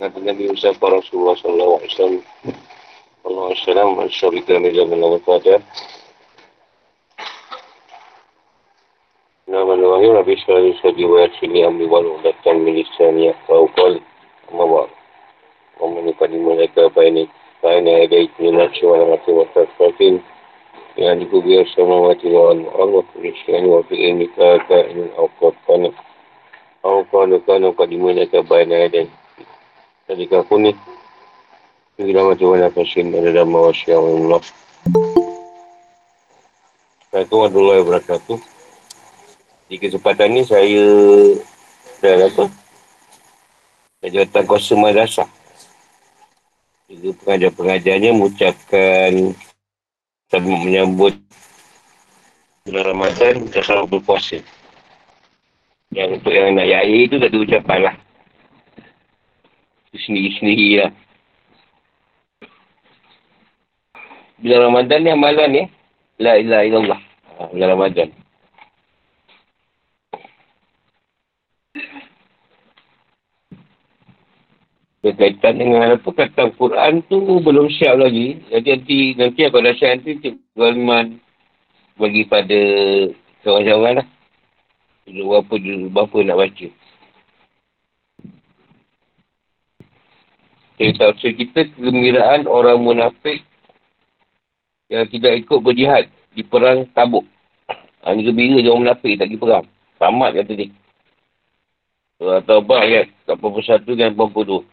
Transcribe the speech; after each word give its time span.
Nabi 0.00 0.24
Nabi 0.24 0.48
Musa 0.48 0.72
Rasulullah 0.72 1.36
Sallallahu 1.44 1.76
Alaihi 1.76 1.92
Wasallam 1.92 2.24
Allah 3.28 3.44
Assalam 3.52 3.88
Masyarakat 4.00 4.56
Meja 4.64 4.88
Menawar 4.88 5.20
Pada 5.28 5.60
Nama 9.44 9.72
Nabi 9.76 10.08
Nabi 10.08 10.32
Sallallahu 10.40 10.72
Alaihi 10.72 10.76
Wasallam 10.80 11.04
Wa 11.04 11.28
Sini 11.36 11.60
Amri 11.68 11.84
Walu 11.84 12.16
Datang 12.24 12.64
Milisani 12.64 13.28
Kau 13.44 13.68
Kal 13.76 14.00
Amawar 14.48 14.88
Wamani 15.76 16.16
Padi 16.16 16.40
Mereka 16.40 16.88
Baini 16.96 17.28
Baini 17.60 18.08
Ada 18.08 18.24
Itu 18.24 18.48
Nasi 18.56 18.80
Wala 18.80 19.04
Mati 19.04 19.36
Wata 19.36 19.68
Fatin 19.76 20.24
Yang 20.96 21.28
dikubir 21.28 21.68
Sama 21.76 22.08
Mati 22.08 22.24
Wawan 22.24 22.64
Allah 22.72 23.04
Kulisani 23.12 23.68
Wafi 23.68 24.00
Ilmi 24.00 24.32
Kaka 24.32 24.80
Ilmi 24.96 25.12
Awqat 25.20 25.60
Kana 25.68 25.92
Awqat 26.88 27.36
Kana 27.44 27.68
Padi 27.76 28.00
Mereka 28.00 28.40
Baini 28.48 28.88
Ada 28.88 29.19
ketika 30.10 30.42
aku 30.42 30.58
ni 30.58 30.72
Bila 31.94 32.34
macam 32.34 32.56
mana 32.56 32.72
pasien 32.72 33.14
ada 33.14 33.30
dalam 33.30 33.52
mawasya 33.54 33.94
Allah. 33.94 34.42
Assalamualaikum 37.06 37.38
warahmatullahi 37.38 37.80
wabarakatuh 37.86 38.38
Di 39.70 39.76
kesempatan 39.78 40.28
ni 40.34 40.42
saya 40.42 40.86
Dah 42.02 42.26
apa? 42.26 42.44
Jawatan 44.00 44.48
kuasa 44.48 44.72
madrasah. 44.80 45.28
Juga 46.88 47.12
pengajar-pengajarnya 47.20 48.16
mengucapkan 48.16 49.36
menyambut 50.40 51.20
Bulan 52.64 52.84
Ramadan 52.96 53.44
selalu 53.52 54.00
berpuasa. 54.00 54.40
Yang 55.92 56.08
untuk 56.16 56.32
yang 56.32 56.56
nak 56.56 56.64
air 56.64 57.04
itu 57.04 57.20
tak 57.20 57.28
ada 57.28 57.38
ucapan 57.44 57.78
lah 57.84 57.94
sendiri-sendiri 59.94 60.86
lah. 60.86 60.92
Bila 64.40 64.70
Ramadan 64.70 65.00
ni 65.04 65.10
amalan 65.12 65.48
ni, 65.52 65.62
La 66.20 66.36
ilaha 66.36 66.64
illallah. 66.64 67.00
Ha, 67.40 67.48
bila 67.52 67.64
Ramadan. 67.76 68.08
Berkaitan 75.00 75.56
dengan 75.56 75.96
apa 75.96 76.08
kata 76.12 76.52
Quran 76.60 77.00
tu 77.08 77.40
belum 77.40 77.72
siap 77.72 77.96
lagi. 77.96 78.36
Jadi 78.52 78.68
nanti, 78.68 78.98
nanti 79.16 79.40
aku 79.48 79.64
siap 79.64 79.96
nanti 79.96 80.20
Cik 80.20 80.36
Galman 80.52 81.16
bagi 81.96 82.28
pada 82.28 82.60
kawan-kawan 83.40 84.04
lah. 84.04 84.06
Berapa, 85.08 85.54
berapa 85.88 86.16
nak 86.22 86.38
baca. 86.38 86.68
Cerita 90.80 91.12
tafsir 91.12 91.36
kita 91.36 91.68
kegembiraan 91.76 92.48
orang 92.48 92.80
munafik 92.80 93.44
yang 94.88 95.04
tidak 95.12 95.44
ikut 95.44 95.60
berjihad 95.60 96.08
di 96.32 96.40
perang 96.40 96.88
tabuk. 96.96 97.28
Ha, 98.00 98.16
ini 98.16 98.24
gembira 98.24 98.64
je 98.64 98.72
orang 98.72 98.88
munafik 98.88 99.20
tak 99.20 99.28
pergi 99.28 99.44
perang. 99.44 99.64
Selamat 100.00 100.40
kata 100.40 100.52
dia. 100.56 100.72
Surah 102.16 102.40
Taubah 102.48 102.80
ayat 102.80 103.12
81 103.28 103.92
dan 103.92 104.16
82. 104.16 104.64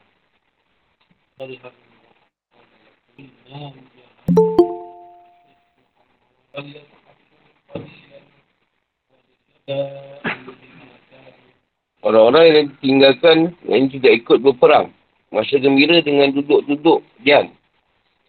Orang-orang 11.99 12.43
yang 12.47 12.67
tinggalkan 12.79 13.51
yang 13.67 13.91
tidak 13.91 14.23
ikut 14.23 14.39
berperang 14.39 14.95
Masa 15.27 15.59
gembira 15.59 15.99
dengan 15.99 16.31
duduk-duduk 16.31 17.03
diam. 17.19 17.51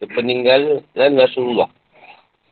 Sepeninggalan 0.02 0.82
Rasulullah. 0.94 1.70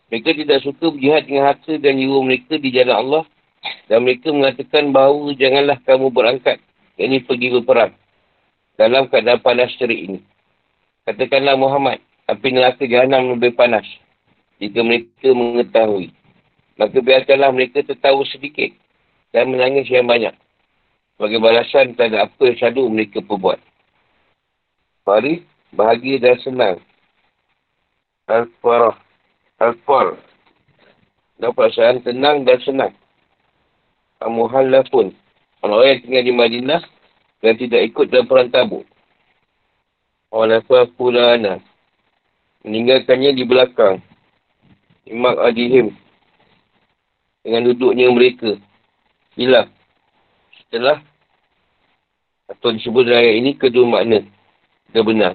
Mereka 0.06 0.38
tidak 0.38 0.62
suka 0.62 0.94
berjihad 0.94 1.26
dengan 1.26 1.50
harta 1.50 1.74
dan 1.82 1.98
jiwa 1.98 2.22
mereka 2.22 2.54
di 2.54 2.70
jalan 2.70 2.94
Allah. 2.94 3.24
Dan 3.90 4.06
mereka 4.06 4.30
mengatakan 4.30 4.94
bahawa 4.94 5.34
janganlah 5.34 5.78
kamu 5.82 6.14
berangkat. 6.14 6.62
Ini 6.94 7.26
pergi 7.26 7.58
berperang. 7.58 7.92
Dalam 8.78 9.10
keadaan 9.10 9.42
panas 9.42 9.74
terik 9.74 9.98
ini. 9.98 10.20
Katakanlah 11.02 11.58
Muhammad. 11.58 11.98
Api 12.30 12.54
neraka 12.54 12.86
jahannam 12.86 13.34
lebih 13.34 13.58
panas. 13.58 13.86
Jika 14.62 14.82
mereka 14.86 15.30
mengetahui. 15.34 16.14
Maka 16.78 16.98
biarkanlah 17.02 17.50
mereka 17.50 17.82
tertawa 17.82 18.22
sedikit. 18.30 18.70
Dan 19.34 19.50
menangis 19.50 19.90
yang 19.90 20.06
banyak. 20.06 20.34
Sebagai 21.18 21.42
balasan 21.42 21.98
terhadap 21.98 22.30
apa 22.30 22.42
yang 22.46 22.58
sadu 22.62 22.86
mereka 22.86 23.18
perbuat. 23.22 23.58
Faris, 25.06 25.46
bahagia 25.70 26.18
dan 26.18 26.34
senang. 26.42 26.76
Al-Farah. 28.26 28.98
Al-Far. 29.62 30.18
Dan 31.38 31.54
perasaan 31.54 32.02
tenang 32.02 32.42
dan 32.42 32.58
senang. 32.66 32.92
Al-Muhallah 34.18 34.82
pun. 34.90 35.14
Orang 35.62 35.86
yang 35.86 36.02
tinggal 36.02 36.24
di 36.26 36.34
Madinah 36.34 36.82
dan 37.38 37.54
tidak 37.54 37.86
ikut 37.86 38.10
dalam 38.10 38.26
perang 38.26 38.50
tabuk. 38.50 38.82
Al-Far 40.34 40.90
Pulana. 40.98 41.62
Meninggalkannya 42.66 43.30
di 43.30 43.46
belakang. 43.46 44.02
Imak 45.06 45.38
Adihim. 45.38 45.94
Dengan 47.46 47.62
duduknya 47.62 48.10
mereka. 48.10 48.58
Hilang. 49.38 49.70
Setelah 50.66 50.98
atau 52.50 52.74
disebut 52.74 53.06
dalam 53.06 53.22
ayat 53.22 53.34
ini 53.38 53.50
kedua 53.54 53.86
makna 53.86 54.26
dan 54.90 55.02
benar. 55.06 55.34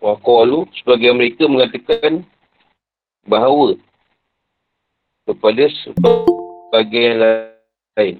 Waqalu 0.00 0.64
sebagai 0.80 1.12
mereka 1.12 1.44
mengatakan 1.44 2.24
bahawa 3.28 3.76
kepada 5.28 5.68
sebagai 5.84 7.00
yang 7.00 7.18
lain. 7.20 8.16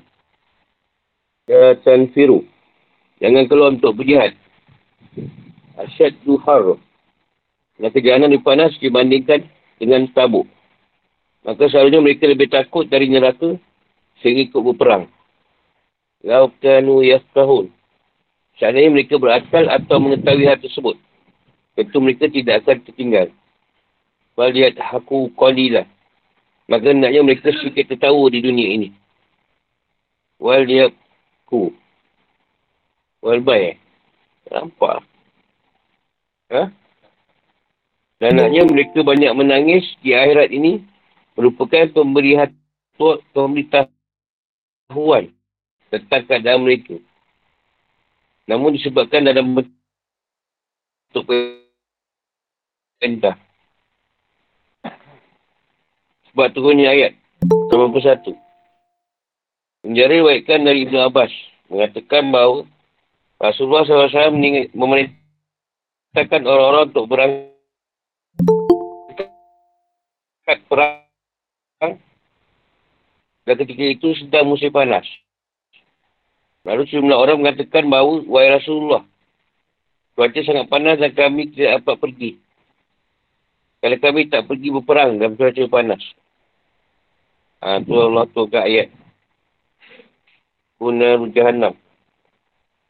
Ya 1.49 1.75
tanfiru. 1.81 2.45
Jangan 3.19 3.49
keluar 3.49 3.73
untuk 3.75 3.97
berjihad. 3.97 4.37
Asyad 5.81 6.15
duhar. 6.23 6.77
Yang 7.81 7.93
kejahatan 7.97 8.29
lebih 8.29 8.45
panas 8.45 8.77
dibandingkan 8.77 9.49
dengan 9.81 10.05
tabuk. 10.13 10.45
Maka 11.41 11.73
seharusnya 11.73 12.05
mereka 12.05 12.29
lebih 12.29 12.53
takut 12.53 12.85
dari 12.85 13.09
neraka 13.09 13.57
sehingga 14.21 14.53
ikut 14.53 14.61
berperang. 14.61 15.09
Lau 16.21 16.53
kanu 16.61 17.01
yaftahun. 17.01 17.73
Seandainya 18.61 18.93
mereka 18.93 19.17
berakal 19.17 19.73
atau 19.73 19.97
mengetahui 19.97 20.45
hal 20.45 20.61
tersebut. 20.61 21.01
Tentu 21.73 21.97
mereka 21.97 22.29
tidak 22.29 22.61
akan 22.61 22.85
tertinggal. 22.85 23.33
Waliat 24.37 24.77
haku 24.77 25.33
qalilah. 25.33 25.89
Maka 26.69 26.93
naknya 26.93 27.25
mereka 27.25 27.57
sedikit 27.57 27.97
tertawa 27.97 28.21
di 28.29 28.45
dunia 28.45 28.69
ini. 28.69 28.93
Waliat 30.37 30.93
ku. 31.49 31.73
Walbay. 33.25 33.81
Nampak? 34.53 35.09
Ha? 36.53 36.69
Dan 38.21 38.37
naknya 38.37 38.69
mereka 38.69 39.01
banyak 39.01 39.33
menangis 39.33 39.89
di 40.05 40.13
akhirat 40.13 40.53
ini 40.53 40.85
merupakan 41.33 41.89
pemberi 41.97 42.37
hati, 42.37 42.61
pemberitahuan 43.33 45.33
tentang 45.89 46.23
keadaan 46.29 46.69
mereka. 46.69 47.01
Namun 48.51 48.75
disebabkan 48.75 49.23
dalam 49.23 49.55
bentuk 49.55 51.23
perintah. 52.99 53.39
Sebab 56.35 56.51
turunnya 56.51 56.91
ayat 56.91 57.15
81. 57.71 58.35
Menjari 59.87 60.19
waikan 60.27 60.67
dari 60.67 60.83
Ibn 60.83 61.07
Abbas 61.07 61.31
mengatakan 61.71 62.35
bahawa 62.35 62.67
Rasulullah 63.39 63.87
SAW 63.87 64.35
memerintahkan 64.75 66.43
orang-orang 66.43 66.91
untuk 66.91 67.07
berangkat 67.07 67.55
perang 70.67 71.07
dan 73.49 73.55
ketika 73.57 73.85
itu 73.87 74.13
sedang 74.21 74.51
musim 74.53 74.69
panas. 74.69 75.07
Lalu 76.65 76.83
sejumlah 76.89 77.17
orang 77.17 77.41
mengatakan 77.41 77.89
bahawa, 77.89 78.21
Wahai 78.29 78.53
Rasulullah, 78.53 79.03
cuaca 80.13 80.41
sangat 80.45 80.69
panas 80.69 81.01
dan 81.01 81.13
kami 81.17 81.49
tidak 81.57 81.81
dapat 81.81 81.97
pergi. 81.97 82.31
Kalau 83.81 83.97
kami 83.97 84.29
tak 84.29 84.45
pergi 84.45 84.69
berperang 84.69 85.17
dalam 85.17 85.41
cuaca 85.41 85.65
panas. 85.73 86.03
Ha, 87.65 87.81
tu 87.81 87.97
Allah 87.97 88.29
tu 88.29 88.45
ayat. 88.53 88.93
Kuna 90.77 91.17
jahannam. 91.33 91.77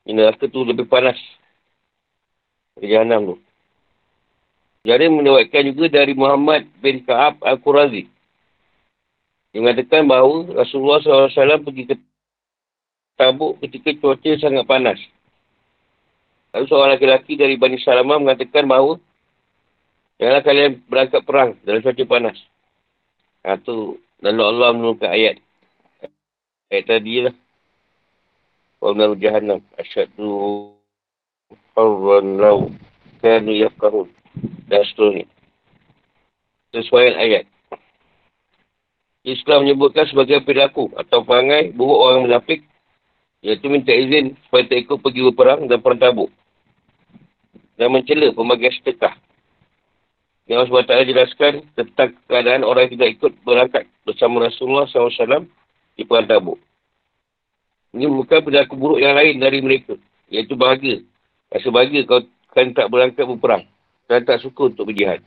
Ini 0.07 0.19
neraka 0.19 0.51
tu 0.51 0.67
lebih 0.67 0.91
panas. 0.91 1.19
Jahannam 2.83 3.35
tu. 3.35 3.37
Jadi 4.83 5.13
menewaikan 5.13 5.63
juga 5.71 6.01
dari 6.01 6.17
Muhammad 6.17 6.65
bin 6.81 7.05
Ka'ab 7.05 7.39
Al-Qurazi. 7.45 8.09
Dia 9.51 9.59
mengatakan 9.61 10.09
bahawa 10.09 10.63
Rasulullah 10.63 11.03
SAW 11.03 11.67
pergi 11.67 11.85
ke 11.91 11.95
tabuk 13.21 13.61
ketika 13.61 13.93
cuaca 14.01 14.31
sangat 14.41 14.65
panas. 14.65 14.97
Lalu 16.57 16.65
seorang 16.67 16.97
lelaki 16.97 17.37
dari 17.37 17.61
Bani 17.61 17.77
Salamah 17.77 18.17
mengatakan 18.17 18.65
bahawa 18.65 18.97
janganlah 20.17 20.43
kalian 20.43 20.81
berangkat 20.89 21.21
perang 21.29 21.61
dalam 21.69 21.85
cuaca 21.85 22.05
panas. 22.09 22.41
Ha, 23.45 23.61
tu, 23.61 24.01
lalu 24.25 24.41
Allah 24.41 24.69
menurunkan 24.73 25.11
ayat. 25.13 25.37
Ayat 26.73 26.85
tadi 26.89 27.29
lah. 27.29 27.35
Wa 28.81 28.97
naru 28.97 29.17
jahannam. 29.21 29.61
Asyadu 29.77 30.73
lau. 31.77 32.73
Kanu 33.21 33.53
yafkahun. 33.53 34.09
Dan 34.69 34.83
seterusnya. 34.89 35.27
Sesuai 36.73 37.17
ayat. 37.17 37.45
Islam 39.21 39.69
menyebutkan 39.69 40.09
sebagai 40.09 40.41
perilaku 40.41 40.89
atau 40.97 41.21
perangai 41.21 41.77
buruk 41.77 42.01
orang 42.01 42.21
menafik 42.25 42.65
iaitu 43.41 43.67
minta 43.73 43.93
izin 43.93 44.37
supaya 44.47 44.69
tak 44.69 44.85
ikut 44.85 44.99
pergi 45.01 45.21
berperang 45.33 45.65
dan 45.69 45.81
perang 45.81 46.01
tabuk 46.01 46.31
dan 47.81 47.89
mencela 47.89 48.29
pembagian 48.37 48.77
sedekah. 48.77 49.17
Yang 50.45 50.69
Allah 50.69 50.83
SWT 50.85 51.11
jelaskan 51.15 51.53
tentang 51.79 52.11
keadaan 52.29 52.67
orang 52.67 52.91
yang 52.91 53.01
tidak 53.01 53.11
ikut 53.17 53.33
berangkat 53.47 53.85
bersama 54.05 54.45
Rasulullah 54.45 54.85
SAW 54.91 55.49
di 55.97 56.03
perang 56.05 56.29
tabuk. 56.29 56.59
Ini 57.97 58.07
bukan 58.07 58.45
perilaku 58.45 58.75
buruk 58.77 59.01
yang 59.01 59.17
lain 59.17 59.41
dari 59.41 59.65
mereka 59.65 59.97
iaitu 60.29 60.55
bahagia. 60.55 61.03
Rasa 61.51 61.73
bahagia 61.73 62.07
kau 62.07 62.23
kan 62.53 62.71
tak 62.77 62.91
berangkat 62.93 63.25
berperang 63.27 63.65
dan 64.07 64.23
tak 64.27 64.43
suka 64.43 64.71
untuk 64.71 64.91
berjihad. 64.91 65.23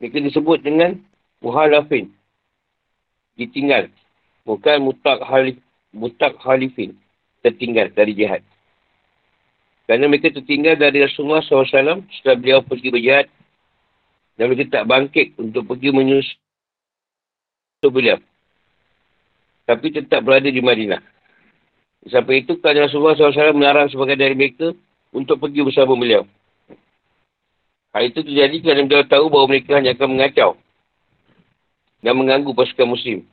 Mereka 0.00 0.16
disebut 0.32 0.64
dengan 0.64 0.96
muhalafin 1.44 2.12
ditinggal. 3.36 3.88
Bukan 4.44 4.80
mutak, 4.84 5.20
halif, 5.24 5.60
mutak 5.94 6.38
halifin. 6.42 6.96
Tertinggal 7.40 7.90
dari 7.96 8.12
jihad. 8.12 8.44
Kerana 9.88 10.06
mereka 10.06 10.30
tertinggal 10.30 10.76
dari 10.76 11.02
Rasulullah 11.02 11.40
SAW 11.40 12.04
setelah 12.12 12.36
beliau 12.36 12.60
pergi 12.60 12.88
berjihad. 12.92 13.26
Dan 14.36 14.52
mereka 14.52 14.80
tak 14.80 14.88
bangkit 14.88 15.36
untuk 15.40 15.64
pergi 15.66 15.88
menyusul 15.92 16.36
beliau. 17.88 18.20
Tapi 19.64 19.86
tetap 19.92 20.20
berada 20.24 20.48
di 20.48 20.60
Madinah. 20.60 21.00
Sampai 22.08 22.44
itu 22.44 22.56
kerana 22.60 22.88
Rasulullah 22.88 23.16
SAW 23.16 23.56
melarang 23.56 23.88
sebagai 23.92 24.16
dari 24.16 24.32
mereka 24.32 24.72
untuk 25.12 25.36
pergi 25.36 25.60
bersama 25.64 25.92
beliau. 25.96 26.24
Hal 27.90 28.06
itu 28.06 28.22
terjadi 28.22 28.56
kerana 28.62 28.86
beliau 28.86 29.04
tahu 29.04 29.26
bahawa 29.28 29.46
mereka 29.50 29.74
hanya 29.76 29.92
akan 29.98 30.08
mengacau 30.14 30.50
dan 32.00 32.14
mengganggu 32.16 32.50
pasukan 32.54 32.88
muslim. 32.88 33.26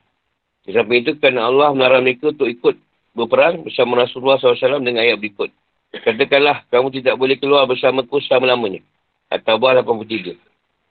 Sampai 0.68 1.00
itu 1.00 1.16
kerana 1.16 1.48
Allah 1.48 1.72
melarang 1.72 2.04
mereka 2.04 2.36
untuk 2.36 2.52
ikut 2.52 2.75
berperang 3.16 3.64
bersama 3.64 4.04
Rasulullah 4.04 4.36
SAW 4.36 4.84
dengan 4.84 5.00
ayat 5.00 5.16
berikut. 5.16 5.48
Katakanlah, 5.96 6.68
kamu 6.68 6.92
tidak 6.92 7.16
boleh 7.16 7.40
keluar 7.40 7.64
bersama 7.64 8.04
ku 8.04 8.19
selama-lamanya. 8.19 8.84
Atau 9.31 9.56
buah 9.56 9.80
83. 9.80 10.36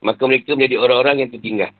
Maka 0.01 0.21
mereka 0.25 0.57
menjadi 0.57 0.81
orang-orang 0.81 1.15
yang 1.21 1.29
tertinggal. 1.29 1.71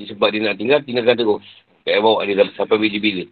Sebab 0.00 0.28
dia 0.32 0.40
nak 0.40 0.56
tinggal, 0.56 0.80
tinggalkan 0.80 1.16
terus. 1.20 1.46
Kayak 1.84 2.00
bawa 2.00 2.24
dia 2.24 2.48
sampai 2.56 2.76
bila-bila. 2.80 3.24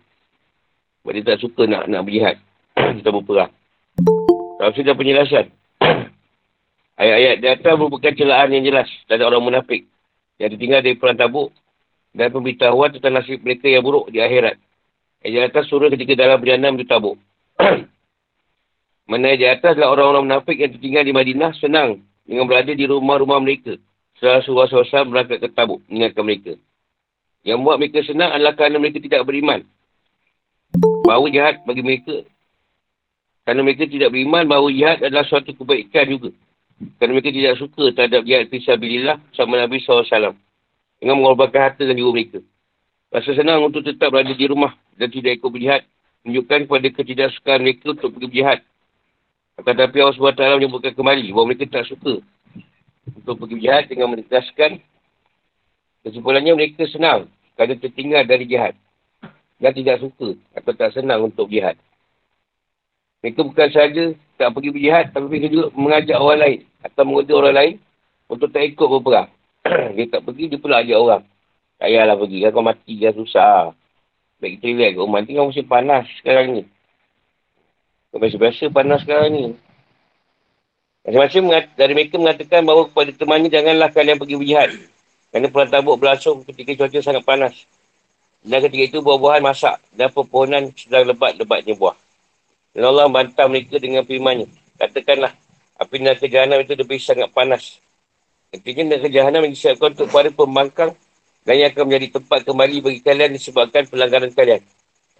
Sebab 1.00 1.10
dia 1.16 1.22
tak 1.24 1.40
suka 1.40 1.62
nak 1.64 1.88
nak 1.88 2.04
berjihad. 2.04 2.36
Kita 3.00 3.08
berperang. 3.08 3.52
Kalau 4.60 4.72
sudah 4.76 4.92
penjelasan. 4.92 5.48
Ayat-ayat 7.00 7.36
di 7.40 7.46
atas 7.48 7.72
merupakan 7.80 8.12
celaan 8.12 8.52
yang 8.52 8.64
jelas 8.68 8.88
dari 9.08 9.24
orang 9.24 9.40
munafik. 9.40 9.88
Yang 10.36 10.60
ditinggal 10.60 10.80
dari 10.84 10.96
perang 11.00 11.16
tabuk 11.16 11.48
dan 12.10 12.34
pemberitahuan 12.34 12.90
tentang 12.90 13.22
nasib 13.22 13.38
mereka 13.42 13.70
yang 13.70 13.86
buruk 13.86 14.10
di 14.10 14.18
akhirat. 14.18 14.58
Yang 15.22 15.32
di 15.32 15.40
atas 15.46 15.64
surah 15.70 15.88
ketika 15.92 16.12
dalam 16.18 16.40
perjalanan 16.42 16.74
menuju 16.74 16.88
tabuk. 16.90 17.16
Mana 19.10 19.34
di 19.34 19.46
atas 19.46 19.74
adalah 19.74 19.94
orang-orang 19.94 20.24
munafik 20.26 20.56
yang 20.58 20.70
tertinggal 20.74 21.02
di 21.02 21.12
Madinah 21.14 21.50
senang 21.58 22.02
dengan 22.26 22.46
berada 22.46 22.72
di 22.74 22.84
rumah-rumah 22.86 23.38
mereka. 23.42 23.74
Setelah 24.18 24.42
surah 24.44 24.66
SAW 24.68 25.10
berangkat 25.10 25.38
ke 25.42 25.48
tabuk 25.54 25.80
mengingatkan 25.86 26.24
mereka. 26.26 26.52
Yang 27.46 27.58
buat 27.64 27.76
mereka 27.80 27.98
senang 28.04 28.30
adalah 28.36 28.52
kerana 28.58 28.76
mereka 28.76 28.98
tidak 29.00 29.22
beriman. 29.24 29.64
Bahawa 31.06 31.26
jahat 31.32 31.62
bagi 31.66 31.82
mereka. 31.82 32.22
Kerana 33.46 33.60
mereka 33.64 33.88
tidak 33.88 34.12
beriman 34.12 34.44
bahawa 34.46 34.68
jihad 34.70 34.98
adalah 35.00 35.26
suatu 35.26 35.56
kebaikan 35.56 36.06
juga. 36.06 36.30
Kerana 37.00 37.12
mereka 37.16 37.32
tidak 37.32 37.54
suka 37.58 37.84
terhadap 37.96 38.22
jihad 38.28 38.46
fisabilillah 38.52 39.16
sama 39.34 39.58
Nabi 39.58 39.82
SAW 39.82 40.36
dengan 41.00 41.16
mengorbankan 41.18 41.72
harta 41.72 41.82
dan 41.82 41.96
jiwa 41.96 42.12
mereka. 42.12 42.44
Rasa 43.10 43.34
senang 43.34 43.64
untuk 43.66 43.82
tetap 43.82 44.12
berada 44.12 44.30
di 44.30 44.46
rumah 44.46 44.76
dan 44.94 45.10
tidak 45.10 45.40
ikut 45.40 45.50
berjihad. 45.50 45.82
Menunjukkan 46.22 46.68
kepada 46.68 46.88
ketidaksukaan 46.92 47.60
mereka 47.64 47.96
untuk 47.96 48.12
pergi 48.14 48.28
berjihad. 48.28 48.60
Tetapi 49.60 49.96
Allah 49.98 50.14
SWT 50.14 50.44
menyebutkan 50.60 50.92
kembali 50.94 51.32
bahawa 51.32 51.46
mereka 51.48 51.64
tak 51.68 51.88
suka 51.88 52.20
untuk 53.08 53.34
pergi 53.40 53.56
berjihad 53.56 53.84
dengan 53.88 54.06
menegaskan 54.12 54.80
kesimpulannya 56.04 56.52
mereka 56.56 56.84
senang 56.88 57.28
kerana 57.56 57.76
tertinggal 57.76 58.24
dari 58.24 58.44
jihad 58.48 58.72
dan 59.60 59.72
tidak 59.76 60.00
suka 60.00 60.36
atau 60.56 60.72
tak 60.72 60.96
senang 60.96 61.28
untuk 61.28 61.48
jihad. 61.48 61.76
Mereka 63.20 63.40
bukan 63.44 63.68
sahaja 63.68 64.04
tak 64.40 64.48
pergi 64.56 64.72
berjihad 64.72 65.12
tapi 65.12 65.26
mereka 65.28 65.48
juga 65.52 65.66
mengajak 65.76 66.16
orang 66.16 66.40
lain 66.40 66.60
atau 66.80 67.02
mengundi 67.04 67.32
orang 67.36 67.54
lain 67.56 67.74
untuk 68.32 68.48
tak 68.48 68.64
ikut 68.64 68.86
berperang. 68.88 69.28
dia 69.96 70.06
tak 70.08 70.24
pergi, 70.24 70.48
dia 70.48 70.58
pula 70.60 70.80
ajak 70.80 70.98
orang. 70.98 71.22
Tak 71.80 71.88
payahlah 71.88 72.16
pergi, 72.16 72.38
kan 72.44 72.50
kau 72.52 72.64
mati, 72.64 72.94
kan 73.00 73.12
susah. 73.16 73.72
Baik 74.40 74.60
kita 74.60 74.66
relax 74.72 74.92
kat 74.96 75.00
rumah. 75.04 75.20
Kau 75.24 75.48
musim 75.52 75.66
panas 75.68 76.04
sekarang 76.20 76.46
ni. 76.56 76.62
Kau 78.08 78.18
biasa-biasa 78.20 78.72
panas 78.72 79.00
sekarang 79.04 79.28
ni. 79.32 79.44
Macam-macam 81.00 81.42
dari 81.76 81.92
mereka 81.96 82.16
mengatakan 82.20 82.60
bahawa 82.64 82.88
kepada 82.92 83.10
temannya 83.16 83.48
janganlah 83.48 83.88
kalian 83.92 84.16
pergi 84.20 84.36
berjihad. 84.36 84.70
Kerana 85.32 85.46
perang 85.48 85.70
tabuk 85.72 85.96
berlangsung 85.96 86.44
ketika 86.44 86.70
cuaca 86.76 86.98
sangat 87.00 87.24
panas. 87.24 87.54
Dan 88.40 88.64
ketika 88.64 88.96
itu 88.96 88.98
buah-buahan 89.04 89.44
masak 89.44 89.76
dan 89.92 90.08
pepohonan 90.08 90.72
sedang 90.72 91.04
lebat-lebatnya 91.08 91.76
buah. 91.76 91.96
Dan 92.72 92.88
Allah 92.88 93.08
bantah 93.12 93.44
mereka 93.48 93.76
dengan 93.76 94.04
firmannya. 94.04 94.48
Katakanlah, 94.80 95.36
api 95.76 95.96
neraka 96.00 96.24
jahanam 96.24 96.64
itu 96.64 96.72
lebih 96.72 96.96
sangat 96.96 97.28
panas 97.36 97.80
Intinya 98.50 98.82
neraka 98.82 99.06
jahanam 99.06 99.46
yang 99.46 99.54
disiapkan 99.54 99.94
untuk 99.94 100.10
para 100.10 100.26
pembangkang 100.34 100.90
dan 101.46 101.54
yang 101.54 101.70
akan 101.70 101.86
menjadi 101.86 102.18
tempat 102.18 102.42
kembali 102.42 102.76
bagi 102.82 103.00
kalian 103.00 103.30
disebabkan 103.30 103.86
pelanggaran 103.86 104.34
kalian. 104.34 104.58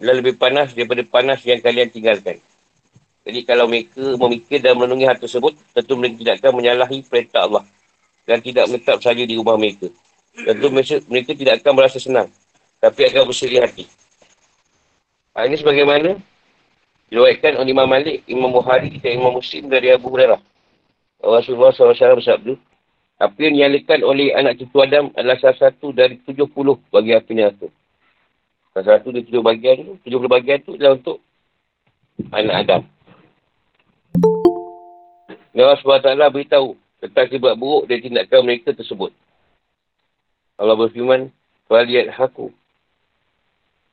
Adalah 0.03 0.15
lebih 0.19 0.35
panas 0.35 0.75
daripada 0.75 1.03
panas 1.07 1.39
yang 1.47 1.63
kalian 1.63 1.95
tinggalkan. 1.95 2.43
Jadi 3.23 3.41
kalau 3.47 3.71
mereka 3.71 4.03
memikir 4.19 4.59
dan 4.59 4.75
merenungi 4.75 5.07
hal 5.07 5.21
tersebut, 5.21 5.55
tentu 5.77 5.95
mereka 5.95 6.17
tidak 6.19 6.35
akan 6.43 6.53
menyalahi 6.59 6.99
perintah 7.07 7.47
Allah. 7.47 7.65
Dan 8.27 8.43
tidak 8.43 8.67
menetap 8.67 8.99
saja 8.99 9.23
di 9.23 9.35
rumah 9.39 9.55
mereka. 9.55 9.87
Tentu 10.35 10.67
mereka 11.07 11.31
tidak 11.37 11.55
akan 11.63 11.73
merasa 11.77 11.99
senang. 12.03 12.27
Tapi 12.81 13.01
akan 13.13 13.23
bersedih 13.29 13.61
hati. 13.63 13.85
Hal 15.37 15.47
ini 15.47 15.57
sebagaimana 15.61 16.19
diriwayatkan 17.13 17.63
oleh 17.63 17.71
Imam 17.71 17.87
Malik, 17.87 18.17
Imam 18.27 18.51
Bukhari 18.51 18.99
dan 18.99 19.23
Imam 19.23 19.39
Muslim 19.39 19.71
dari 19.71 19.95
Abu 19.95 20.11
Hurairah. 20.11 20.41
Rasulullah 21.21 21.71
SAW 21.71 22.19
bersabda, 22.19 22.57
Api 23.21 23.53
yang 23.53 23.53
dinyalakan 23.53 24.01
oleh 24.01 24.33
anak 24.33 24.57
cucu 24.57 24.81
Adam 24.81 25.13
adalah 25.13 25.37
salah 25.37 25.69
satu 25.69 25.93
dari 25.93 26.17
tujuh 26.25 26.49
puluh 26.49 26.81
bagi 26.89 27.13
api 27.13 27.37
neraka. 27.37 27.69
Salah 28.73 28.97
satu 28.97 29.13
dari 29.13 29.29
tujuh 29.29 29.45
bagian 29.45 29.77
tu, 29.85 29.93
tujuh 30.09 30.19
puluh 30.25 30.33
bagian 30.33 30.59
tu 30.65 30.73
adalah 30.81 30.97
untuk 30.97 31.21
anak 32.33 32.57
Adam. 32.65 32.83
Allah 35.61 35.77
SWT 35.77 36.33
beritahu 36.33 36.73
tentang 37.05 37.27
sebab 37.29 37.53
buruk 37.61 37.85
dan 37.85 38.01
tindakan 38.01 38.41
mereka 38.49 38.73
tersebut. 38.73 39.13
Allah 40.57 40.77
berfirman, 40.81 41.29
Waliat 41.69 42.17
haku. 42.17 42.49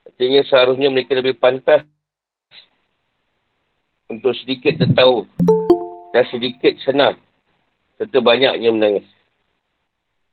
Artinya 0.08 0.42
seharusnya 0.48 0.88
mereka 0.88 1.20
lebih 1.20 1.36
pantas 1.36 1.84
untuk 4.08 4.32
sedikit 4.40 4.80
tertahu 4.80 5.28
dan 6.16 6.24
sedikit 6.32 6.74
senang 6.82 7.20
serta 8.00 8.18
banyaknya 8.24 8.72
menangis. 8.72 9.17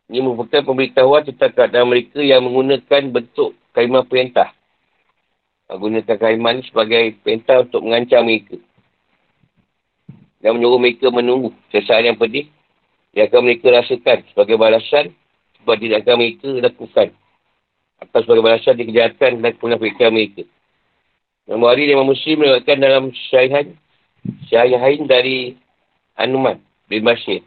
Ini 0.04 0.20
merupakan 0.20 0.61
pemberitahuan 0.61 1.25
tentang 1.25 1.52
keadaan 1.56 1.88
mereka 1.88 2.20
yang 2.20 2.44
menggunakan 2.44 3.02
bentuk 3.08 3.56
kalimah 3.73 4.04
perintah. 4.04 4.52
Kalimah 5.64 6.61
ini 6.61 6.62
sebagai 6.68 7.16
perintah 7.25 7.64
untuk 7.64 7.80
mengancam 7.80 8.28
mereka. 8.28 8.61
Dan 10.44 10.61
menyuruh 10.61 10.76
mereka 10.76 11.08
menunggu 11.08 11.56
sesaat 11.73 12.04
yang 12.04 12.20
pedih 12.20 12.52
yang 13.16 13.32
akan 13.32 13.49
mereka 13.49 13.73
rasakan 13.73 14.28
sebagai 14.28 14.61
balasan 14.61 15.14
sebab 15.62 15.76
tidak 15.80 16.04
akan 16.04 16.16
mereka 16.20 16.49
lakukan. 16.61 17.08
Atau 17.96 18.18
sebagai 18.28 18.44
balasan 18.44 18.76
di 18.76 18.84
kejahatan 18.92 19.40
dan 19.40 19.56
kemunafikan 19.56 20.12
mereka. 20.12 20.44
Nombor 21.49 21.73
hari 21.73 21.88
lima 21.88 22.04
muslim 22.04 22.44
melewatkan 22.44 22.76
dalam 22.76 23.08
syahihan 23.32 23.73
syahihan 24.52 25.04
dari 25.08 25.56
Anuman 26.16 26.61
bin 26.88 27.04
Bashir. 27.04 27.40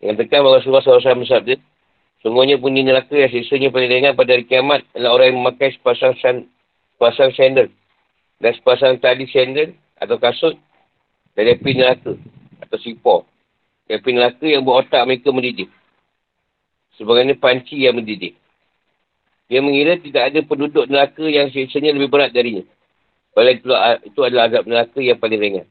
Yang 0.00 0.24
tekan 0.24 0.42
bahawa 0.42 0.58
Rasulullah 0.58 0.82
SAW 0.82 1.22
bersabda, 1.22 1.54
Sungguhnya 2.22 2.54
bunyi 2.54 2.86
neraka 2.86 3.18
yang 3.18 3.34
sisanya 3.34 3.74
paling 3.74 3.90
ringan 3.90 4.14
pada 4.14 4.38
hari 4.38 4.46
kiamat 4.46 4.86
adalah 4.94 5.18
orang 5.18 5.34
yang 5.34 5.38
memakai 5.42 5.74
sepasang 5.74 6.14
san, 6.22 6.46
sepasang 6.94 7.34
sandal. 7.34 7.66
Dan 8.38 8.50
sepasang 8.54 9.02
tali 9.02 9.26
sandal 9.26 9.74
atau 9.98 10.16
kasut 10.22 10.54
dari 11.34 11.58
api 11.58 11.70
neraka 11.74 12.14
atau 12.62 12.78
sipor. 12.78 13.26
Dari 13.90 13.98
api 13.98 14.10
neraka 14.14 14.46
yang 14.46 14.62
buat 14.62 14.86
otak 14.86 15.02
mereka 15.02 15.34
mendidih. 15.34 15.66
Sebagainya 16.94 17.34
panci 17.42 17.82
yang 17.82 17.98
mendidih. 17.98 18.38
Dia 19.50 19.58
mengira 19.58 19.98
tidak 19.98 20.30
ada 20.30 20.40
penduduk 20.46 20.86
neraka 20.86 21.26
yang 21.26 21.50
siksanya 21.50 21.90
lebih 21.90 22.06
berat 22.06 22.30
darinya. 22.30 22.62
Padahal 23.34 23.58
itu, 23.58 23.68
itu 24.14 24.20
adalah 24.22 24.46
azab 24.46 24.64
neraka 24.70 24.98
yang 25.02 25.18
paling 25.18 25.42
ringan. 25.42 25.66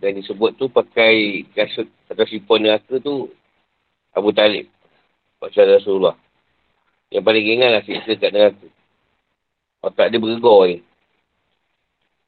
Dan 0.00 0.16
disebut 0.16 0.56
tu 0.56 0.72
pakai 0.72 1.44
kasut 1.52 1.90
atau 2.08 2.24
sipon 2.24 2.64
neraka 2.64 2.96
tu 2.96 3.28
Abu 4.16 4.32
Talib. 4.32 4.72
Pasal 5.42 5.74
Rasulullah. 5.74 6.14
Yang 7.10 7.26
paling 7.26 7.44
ringan 7.50 7.74
lah 7.74 7.82
siksa 7.82 8.14
kat 8.14 8.30
neraka. 8.30 8.66
Otak 9.82 10.14
dia 10.14 10.22
bergegor 10.22 10.70
ni. 10.70 10.78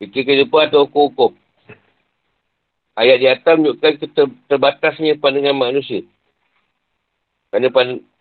Fikir 0.02 0.26
kehidupan 0.26 0.74
atau 0.74 0.90
hukum-hukum. 0.90 1.38
Ayat 2.98 3.22
di 3.22 3.30
atas 3.30 3.54
menunjukkan 3.54 4.02
terbatasnya 4.50 5.14
pandangan 5.22 5.54
manusia. 5.54 6.02
Kerana 7.54 7.70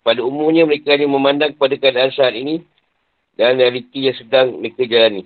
pada 0.06 0.22
umumnya 0.22 0.70
mereka 0.70 0.94
hanya 0.94 1.10
memandang 1.10 1.58
kepada 1.58 1.74
keadaan 1.74 2.14
saat 2.14 2.38
ini 2.38 2.62
dan 3.34 3.58
realiti 3.58 4.06
yang 4.06 4.18
sedang 4.18 4.62
mereka 4.62 4.86
jalani. 4.86 5.26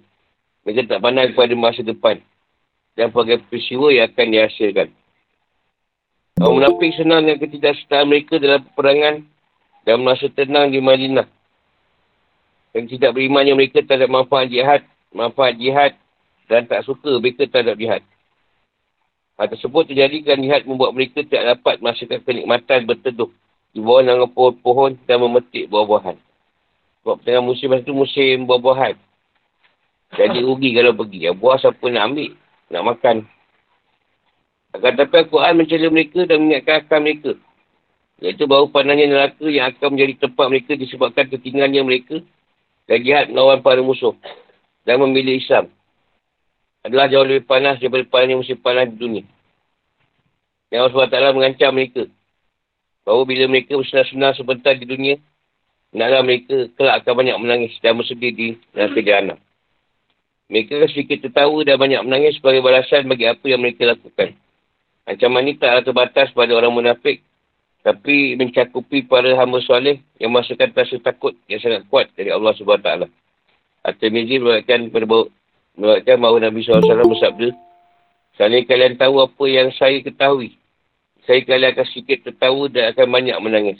Mereka 0.64 0.88
tak 0.88 1.04
pandang 1.04 1.36
kepada 1.36 1.54
masa 1.60 1.84
depan 1.84 2.24
dan 2.96 3.12
pelbagai 3.12 3.44
peristiwa 3.52 3.92
yang 3.92 4.08
akan 4.08 4.28
dihasilkan. 4.32 4.88
Orang 6.40 6.56
munafik 6.64 6.96
senang 6.96 7.28
dengan 7.28 7.44
ketidaksertaan 7.44 8.08
mereka 8.08 8.40
dalam 8.40 8.64
peperangan 8.72 9.28
dan 9.88 10.04
masa 10.04 10.28
tenang 10.28 10.68
di 10.68 10.84
Madinah. 10.84 11.24
Dan 12.76 12.92
tidak 12.92 13.16
beriman 13.16 13.48
yang 13.48 13.56
mereka 13.56 13.80
terhadap 13.80 14.12
manfaat 14.12 14.52
jihad, 14.52 14.84
manfaat 15.16 15.56
jihad 15.56 15.96
dan 16.52 16.68
tak 16.68 16.84
suka 16.84 17.24
mereka 17.24 17.48
terhadap 17.48 17.80
jihad. 17.80 18.04
Hal 19.40 19.48
tersebut 19.48 19.88
terjadi 19.88 20.36
jihad 20.36 20.68
membuat 20.68 20.92
mereka 20.92 21.24
tidak 21.24 21.56
dapat 21.56 21.80
merasakan 21.80 22.20
kenikmatan 22.28 22.84
berteduh 22.84 23.32
di 23.72 23.80
bawah 23.80 24.04
naungan 24.04 24.28
pohon-pohon 24.36 24.92
dan 25.08 25.24
memetik 25.24 25.72
buah-buahan. 25.72 26.20
Sebab 27.02 27.24
tengah 27.24 27.44
musim 27.46 27.72
masa 27.72 27.88
tu 27.88 27.96
musim 27.96 28.44
buah-buahan. 28.44 29.00
Jadi 30.20 30.44
rugi 30.44 30.76
kalau 30.76 30.92
pergi. 30.98 31.30
Ya, 31.30 31.32
buah 31.32 31.64
siapa 31.64 31.86
nak 31.88 32.12
ambil? 32.12 32.32
Nak 32.68 32.84
makan. 32.84 33.18
Akan 34.76 34.92
tetapi 35.00 35.16
Al-Quran 35.16 35.54
mencela 35.56 35.88
mereka 35.88 36.20
dan 36.28 36.38
mengingatkan 36.44 36.76
akan 36.84 37.00
mereka. 37.00 37.32
Iaitu 38.18 38.50
bahawa 38.50 38.66
panahnya 38.74 39.06
neraka 39.06 39.46
yang 39.46 39.70
akan 39.70 39.94
menjadi 39.94 40.26
tempat 40.26 40.46
mereka 40.50 40.72
disebabkan 40.74 41.30
ketinggalannya 41.30 41.84
mereka 41.86 42.16
dan 42.90 42.98
jihad 43.06 43.30
melawan 43.30 43.62
para 43.62 43.78
musuh 43.86 44.18
dan 44.88 44.98
memilih 45.04 45.38
Islam. 45.38 45.70
Adalah 46.82 47.12
jauh 47.12 47.28
lebih 47.28 47.46
panas 47.46 47.78
daripada 47.78 48.08
panahnya 48.10 48.42
musim 48.42 48.58
panas 48.58 48.90
di 48.90 48.98
dunia. 48.98 49.24
Yang 50.74 50.82
Allah 50.96 51.32
SWT 51.32 51.38
mengancam 51.38 51.72
mereka 51.76 52.04
bahawa 53.08 53.24
bila 53.24 53.46
mereka 53.48 53.80
bersenang-senang 53.80 54.36
sebentar 54.36 54.74
di 54.76 54.84
dunia, 54.84 55.16
naklah 55.96 56.24
mereka 56.26 56.68
kelak 56.76 57.04
akan 57.04 57.14
banyak 57.24 57.38
menangis 57.40 57.74
dan 57.80 57.96
bersedih 57.96 58.32
di 58.36 58.48
neraka 58.76 59.00
jahannam. 59.00 59.40
Mereka 60.48 60.88
sedikit 60.92 61.28
tertawa 61.28 61.60
dan 61.68 61.76
banyak 61.76 62.02
menangis 62.08 62.40
sebagai 62.40 62.64
balasan 62.64 63.04
bagi 63.08 63.28
apa 63.28 63.44
yang 63.48 63.60
mereka 63.60 63.84
lakukan. 63.84 64.32
Ancaman 65.08 65.44
ini 65.44 65.60
tak 65.60 65.88
terbatas 65.88 66.32
pada 66.36 66.52
orang 66.52 66.72
munafik, 66.72 67.24
tapi 67.88 68.36
mencakupi 68.36 69.08
para 69.08 69.32
hamba 69.40 69.64
soleh 69.64 70.04
yang 70.20 70.36
merasakan 70.36 70.76
rasa 70.76 71.00
takut 71.00 71.32
yang 71.48 71.64
sangat 71.64 71.88
kuat 71.88 72.12
dari 72.20 72.36
Allah 72.36 72.52
SWT. 72.52 73.08
At-Tirmizi 73.88 74.44
berkatakan 74.44 74.92
kepada 74.92 75.32
berkatakan 75.80 76.20
bahawa 76.20 76.38
Nabi 76.52 76.68
SAW 76.68 76.84
bersabda, 76.84 77.56
Salih 78.36 78.68
kalian 78.68 79.00
tahu 79.00 79.24
apa 79.24 79.44
yang 79.48 79.72
saya 79.72 80.04
ketahui 80.04 80.60
saya 81.28 81.44
kalian 81.44 81.76
akan 81.76 81.88
sedikit 81.92 82.32
tertawa 82.32 82.72
dan 82.72 82.96
akan 82.96 83.08
banyak 83.12 83.38
menangis. 83.44 83.80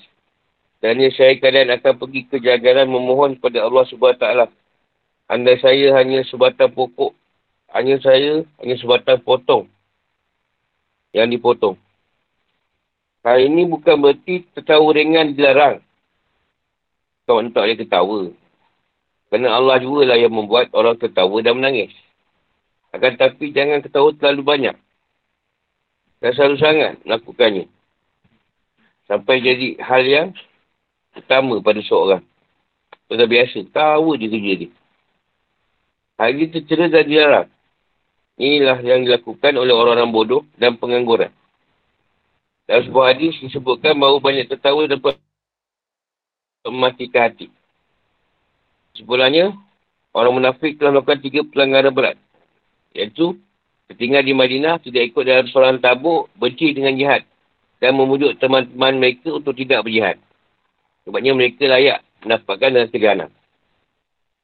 Dan 0.84 1.00
saya 1.16 1.40
kalian 1.40 1.72
akan 1.80 1.96
pergi 1.96 2.28
ke 2.28 2.44
jagaran 2.44 2.92
memohon 2.92 3.40
kepada 3.40 3.64
Allah 3.64 3.88
SWT. 3.88 4.26
Anda 5.32 5.56
saya 5.64 5.96
hanya 5.96 6.28
sebatang 6.28 6.76
pokok. 6.76 7.16
Hanya 7.72 8.04
saya 8.04 8.44
hanya 8.60 8.76
sebatang 8.76 9.24
potong. 9.24 9.72
Yang 11.16 11.40
dipotong. 11.40 11.80
Hal 13.28 13.44
ini 13.44 13.68
bukan 13.68 14.00
berarti 14.00 14.48
tertawa 14.56 14.88
ringan 14.96 15.36
dilarang. 15.36 15.84
Kau 17.28 17.44
tak 17.52 17.60
boleh 17.68 17.76
ketawa. 17.76 18.22
Kerana 19.28 19.52
Allah 19.52 19.84
juga 19.84 20.08
lah 20.08 20.16
yang 20.16 20.32
membuat 20.32 20.72
orang 20.72 20.96
tertawa 20.96 21.36
dan 21.44 21.60
menangis. 21.60 21.92
Akan 22.96 23.20
tapi 23.20 23.52
jangan 23.52 23.84
ketawa 23.84 24.16
terlalu 24.16 24.48
banyak. 24.48 24.76
Dan 26.24 26.32
selalu 26.40 26.56
sangat 26.56 26.94
melakukannya. 27.04 27.68
Sampai 29.12 29.44
jadi 29.44 29.76
hal 29.84 30.04
yang 30.08 30.28
pertama 31.12 31.60
pada 31.60 31.84
seorang. 31.84 32.24
Pada 33.12 33.28
biasa. 33.28 33.60
Tahu 33.76 34.16
je 34.24 34.28
kerja 34.32 34.54
dia. 34.56 34.72
Hal 36.16 36.32
ini 36.32 36.48
tercera 36.48 36.88
dan 36.88 37.04
dilarang. 37.04 37.50
Inilah 38.40 38.80
yang 38.88 39.04
dilakukan 39.04 39.52
oleh 39.60 39.76
orang-orang 39.76 40.16
bodoh 40.16 40.48
dan 40.56 40.80
pengangguran. 40.80 41.36
Dalam 42.68 42.84
sebuah 42.84 43.16
hadis 43.16 43.40
disebutkan 43.40 43.96
bahawa 43.96 44.20
banyak 44.20 44.52
tertawa 44.52 44.84
dapat 44.86 45.16
mematikan 46.68 47.32
hati. 47.32 47.48
Sebenarnya, 49.00 49.56
orang 50.12 50.36
munafik 50.36 50.76
telah 50.76 51.00
melakukan 51.00 51.24
tiga 51.24 51.42
pelanggaran 51.48 51.96
berat. 51.96 52.18
Iaitu, 52.92 53.40
Ketinggal 53.88 54.28
di 54.28 54.36
Madinah, 54.36 54.84
tidak 54.84 55.16
ikut 55.16 55.24
dalam 55.24 55.48
soalan 55.48 55.80
tabuk, 55.80 56.28
benci 56.36 56.76
dengan 56.76 56.92
jihad. 56.92 57.24
Dan 57.80 57.96
memujuk 57.96 58.36
teman-teman 58.36 59.00
mereka 59.00 59.32
untuk 59.32 59.56
tidak 59.56 59.88
berjihad. 59.88 60.20
Sebabnya 61.08 61.32
mereka 61.32 61.64
layak 61.72 62.04
mendapatkan 62.20 62.68
dalam 62.68 62.90
kejahanan. 62.92 63.30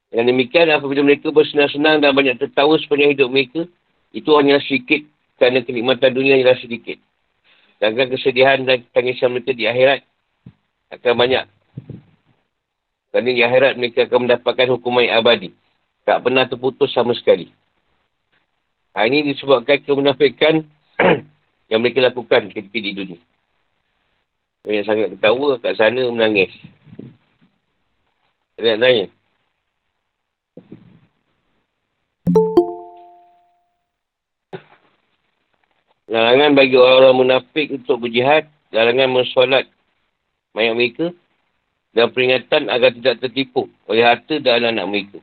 Dengan 0.07 0.25
demikian, 0.31 0.71
apabila 0.71 1.03
mereka 1.03 1.27
bersenang-senang 1.33 1.99
dan 1.99 2.15
banyak 2.15 2.39
tertawa 2.39 2.79
sepanjang 2.79 3.19
hidup 3.19 3.27
mereka, 3.27 3.67
itu 4.15 4.29
hanya 4.37 4.63
sedikit 4.63 5.01
kerana 5.35 5.59
kenikmatan 5.65 6.11
dunia 6.15 6.39
ialah 6.39 6.55
sedikit. 6.63 7.01
Sedangkan 7.83 8.15
kesedihan 8.15 8.63
dan 8.63 8.87
tangisan 8.95 9.35
mereka 9.35 9.51
di 9.51 9.67
akhirat 9.67 10.07
akan 10.87 11.19
banyak. 11.19 11.43
Kerana 13.11 13.27
di 13.27 13.43
akhirat 13.43 13.75
mereka 13.75 14.07
akan 14.07 14.23
mendapatkan 14.23 14.71
hukuman 14.71 15.03
yang 15.03 15.19
abadi. 15.19 15.51
Tak 16.07 16.23
pernah 16.23 16.47
terputus 16.47 16.95
sama 16.95 17.11
sekali. 17.11 17.51
Ha, 18.95 19.03
ini 19.03 19.35
disebabkan 19.35 19.83
kemunafikan 19.83 20.63
yang 21.75 21.83
mereka 21.83 22.07
lakukan 22.07 22.55
ketika 22.55 22.79
di 22.79 22.95
dunia. 22.95 23.19
Yang 24.63 24.87
sangat 24.87 25.07
ketawa 25.19 25.59
kat 25.59 25.75
sana 25.75 26.07
menangis. 26.07 26.55
Ada 28.63 28.79
nak 28.79 28.79
tanya? 28.79 29.05
Larangan 36.13 36.53
bagi 36.53 36.77
orang-orang 36.77 37.15
munafik 37.25 37.73
untuk 37.73 38.05
berjihad, 38.05 38.45
larangan 38.69 39.17
mensolat 39.17 39.65
mayat 40.53 40.77
mereka, 40.77 41.09
dan 41.89 42.13
peringatan 42.13 42.69
agar 42.69 42.93
tidak 42.93 43.17
tertipu 43.17 43.65
oleh 43.89 44.05
harta 44.05 44.37
dan 44.37 44.61
anak-anak 44.61 44.85
mereka. 44.93 45.19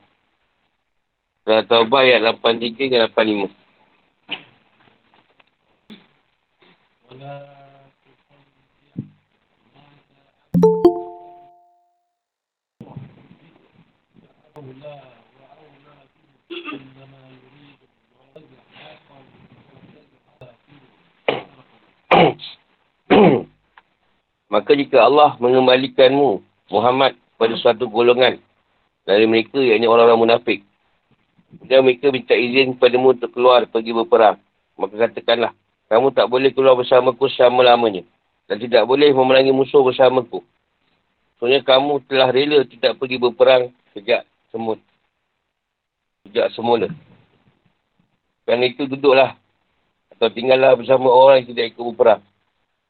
Surah 1.47 1.63
Taubah 1.63 2.03
ayat 2.03 2.27
83 2.35 2.91
dan 2.91 3.07
85. 3.07 3.55
Maka 24.51 24.75
jika 24.75 25.07
Allah 25.07 25.39
mengembalikanmu, 25.39 26.43
Muhammad, 26.67 27.15
pada 27.39 27.55
suatu 27.55 27.87
golongan 27.87 28.35
dari 29.07 29.23
mereka, 29.23 29.55
yakni 29.63 29.87
orang-orang 29.87 30.27
munafik, 30.27 30.67
dan 31.71 31.87
mereka 31.87 32.11
minta 32.11 32.35
izin 32.35 32.75
kepadamu 32.75 33.15
untuk 33.15 33.31
keluar 33.31 33.63
pergi 33.71 33.95
berperang, 33.95 34.35
maka 34.75 35.07
katakanlah, 35.07 35.55
kamu 35.91 36.11
tak 36.15 36.27
boleh 36.31 36.51
keluar 36.55 36.75
bersamaku 36.79 37.27
selama-lamanya. 37.31 38.07
Dan 38.47 38.59
tidak 38.59 38.83
boleh 38.83 39.11
memerangi 39.15 39.55
musuh 39.55 39.79
bersamaku. 39.83 40.43
Soalnya 41.39 41.63
kamu 41.63 42.03
telah 42.07 42.31
rela 42.31 42.63
tidak 42.67 42.99
pergi 42.99 43.19
berperang 43.19 43.71
sejak 43.95 44.27
semula. 44.51 44.79
Sejak 46.27 46.47
semula. 46.51 46.87
Kerana 48.43 48.63
itu 48.67 48.87
duduklah. 48.87 49.39
Atau 50.11 50.27
tinggallah 50.31 50.75
bersama 50.75 51.07
orang 51.07 51.43
yang 51.43 51.49
tidak 51.55 51.65
ikut 51.75 51.83
berperang. 51.91 52.23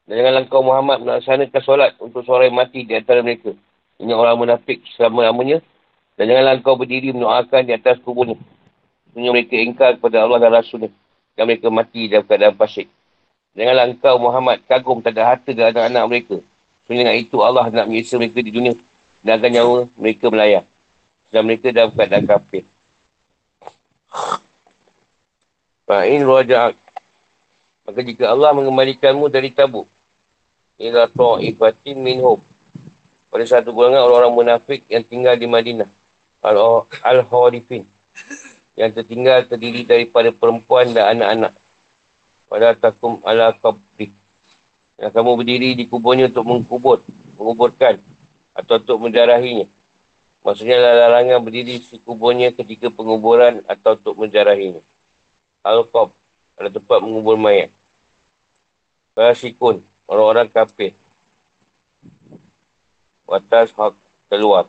Dan 0.06 0.18
janganlah 0.18 0.42
kau 0.50 0.66
Muhammad 0.66 0.98
melaksanakan 1.06 1.62
solat 1.62 1.92
untuk 2.02 2.26
seorang 2.26 2.50
yang 2.50 2.58
mati 2.58 2.82
di 2.82 2.94
antara 2.98 3.22
mereka. 3.22 3.54
Ini 4.02 4.10
orang 4.10 4.34
munafik 4.34 4.82
selama-lamanya. 4.98 5.62
Dan 6.18 6.28
janganlah 6.28 6.58
kau 6.60 6.74
berdiri 6.74 7.14
mendoakan 7.14 7.62
di 7.64 7.72
atas 7.72 8.02
kubur 8.02 8.34
ni. 8.34 8.36
Sebenarnya 9.10 9.30
mereka 9.30 9.54
ingkar 9.56 9.90
kepada 10.00 10.26
Allah 10.26 10.38
dan 10.42 10.50
Rasul 10.58 10.78
ni. 10.86 10.90
Dan 11.38 11.46
mereka 11.48 11.70
mati 11.70 12.10
dalam 12.10 12.26
keadaan 12.26 12.58
pasik. 12.58 12.90
Janganlah 13.54 13.84
engkau 13.94 14.16
Muhammad 14.18 14.64
kagum 14.66 15.04
tak 15.04 15.14
ada 15.14 15.36
harta 15.36 15.50
dan 15.54 15.70
anak-anak 15.70 16.04
mereka. 16.10 16.36
Sebenarnya 16.84 17.14
itu 17.14 17.36
Allah 17.44 17.70
nak 17.70 17.86
menyiksa 17.86 18.18
mereka 18.18 18.42
di 18.42 18.50
dunia. 18.50 18.74
Dan 19.22 19.38
akan 19.38 19.50
nyawa 19.54 19.78
mereka 19.94 20.26
melayar. 20.34 20.64
Dan 21.30 21.46
mereka 21.46 21.70
dalam 21.70 21.94
keadaan 21.94 22.26
kafir. 22.26 22.66
Fa'in 25.86 26.20
roja'ak. 26.26 26.74
Maka 27.82 28.00
jika 28.06 28.30
Allah 28.30 28.54
mengembalikanmu 28.54 29.26
dari 29.26 29.50
tabuk. 29.50 29.90
Ila 30.78 31.10
ta'ifatin 31.10 31.98
minhum. 31.98 32.38
Pada 33.26 33.44
satu 33.48 33.74
golongan 33.74 34.06
orang-orang 34.06 34.32
munafik 34.32 34.86
yang 34.86 35.02
tinggal 35.02 35.34
di 35.34 35.50
Madinah. 35.50 35.90
Al-Harifin. 36.42 37.82
Yang 38.78 39.02
tertinggal 39.02 39.50
terdiri 39.50 39.82
daripada 39.82 40.30
perempuan 40.30 40.94
dan 40.94 41.18
anak-anak. 41.18 41.52
Pada 42.46 42.76
takum 42.78 43.18
ala 43.26 43.50
qabri. 43.50 44.14
Yang 45.00 45.12
kamu 45.18 45.30
berdiri 45.42 45.68
di 45.74 45.84
kuburnya 45.90 46.30
untuk 46.30 46.46
mengkubur. 46.46 46.98
Menguburkan. 47.34 47.98
Atau 48.54 48.78
untuk 48.78 48.98
menjarahinya. 49.02 49.66
Maksudnya 50.46 50.78
larangan 50.78 51.42
berdiri 51.42 51.82
di 51.82 51.96
kuburnya 51.98 52.54
ketika 52.54 52.94
penguburan 52.94 53.66
atau 53.66 53.98
untuk 53.98 54.14
menjarahinya. 54.22 54.82
Al-Qab 55.66 56.21
ada 56.56 56.68
tempat 56.68 56.98
mengubur 57.00 57.36
mayat. 57.36 57.72
Fasikun, 59.12 59.84
orang-orang 60.08 60.48
kafir. 60.48 60.96
Watas 63.28 63.72
hak 63.72 63.96
keluar. 64.28 64.68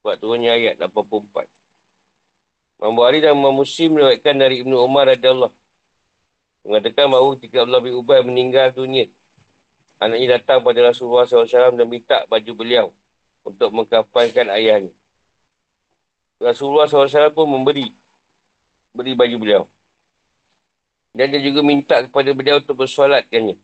Buat 0.00 0.16
turunnya 0.20 0.56
ayat 0.56 0.80
84. 0.80 1.48
Imam 2.80 2.96
Bukhari 2.96 3.20
dan 3.20 3.36
Imam 3.36 3.52
Muslim 3.52 4.00
melewatkan 4.00 4.36
dari 4.40 4.64
Ibnu 4.64 4.72
Umar 4.80 5.04
radhiyallahu 5.12 5.52
mengatakan 6.64 7.08
bahawa 7.08 7.36
ketika 7.36 7.64
Allah 7.64 7.80
bin 7.80 7.96
Ubay 7.96 8.20
meninggal 8.20 8.72
dunia, 8.72 9.08
anaknya 9.96 10.40
datang 10.40 10.60
pada 10.60 10.92
Rasulullah 10.92 11.24
SAW 11.24 11.76
dan 11.76 11.88
minta 11.88 12.24
baju 12.28 12.52
beliau 12.52 12.86
untuk 13.44 13.72
mengkafankan 13.72 14.48
ayahnya. 14.52 14.92
Rasulullah 16.40 16.88
SAW 16.88 17.32
pun 17.32 17.48
memberi 17.48 17.92
beri 18.96 19.12
baju 19.12 19.36
beliau. 19.36 19.62
Dan 21.10 21.34
dia 21.34 21.42
juga 21.42 21.60
minta 21.60 22.02
kepada 22.06 22.30
beliau 22.30 22.62
untuk 22.62 22.86
bersolatkannya. 22.86 23.58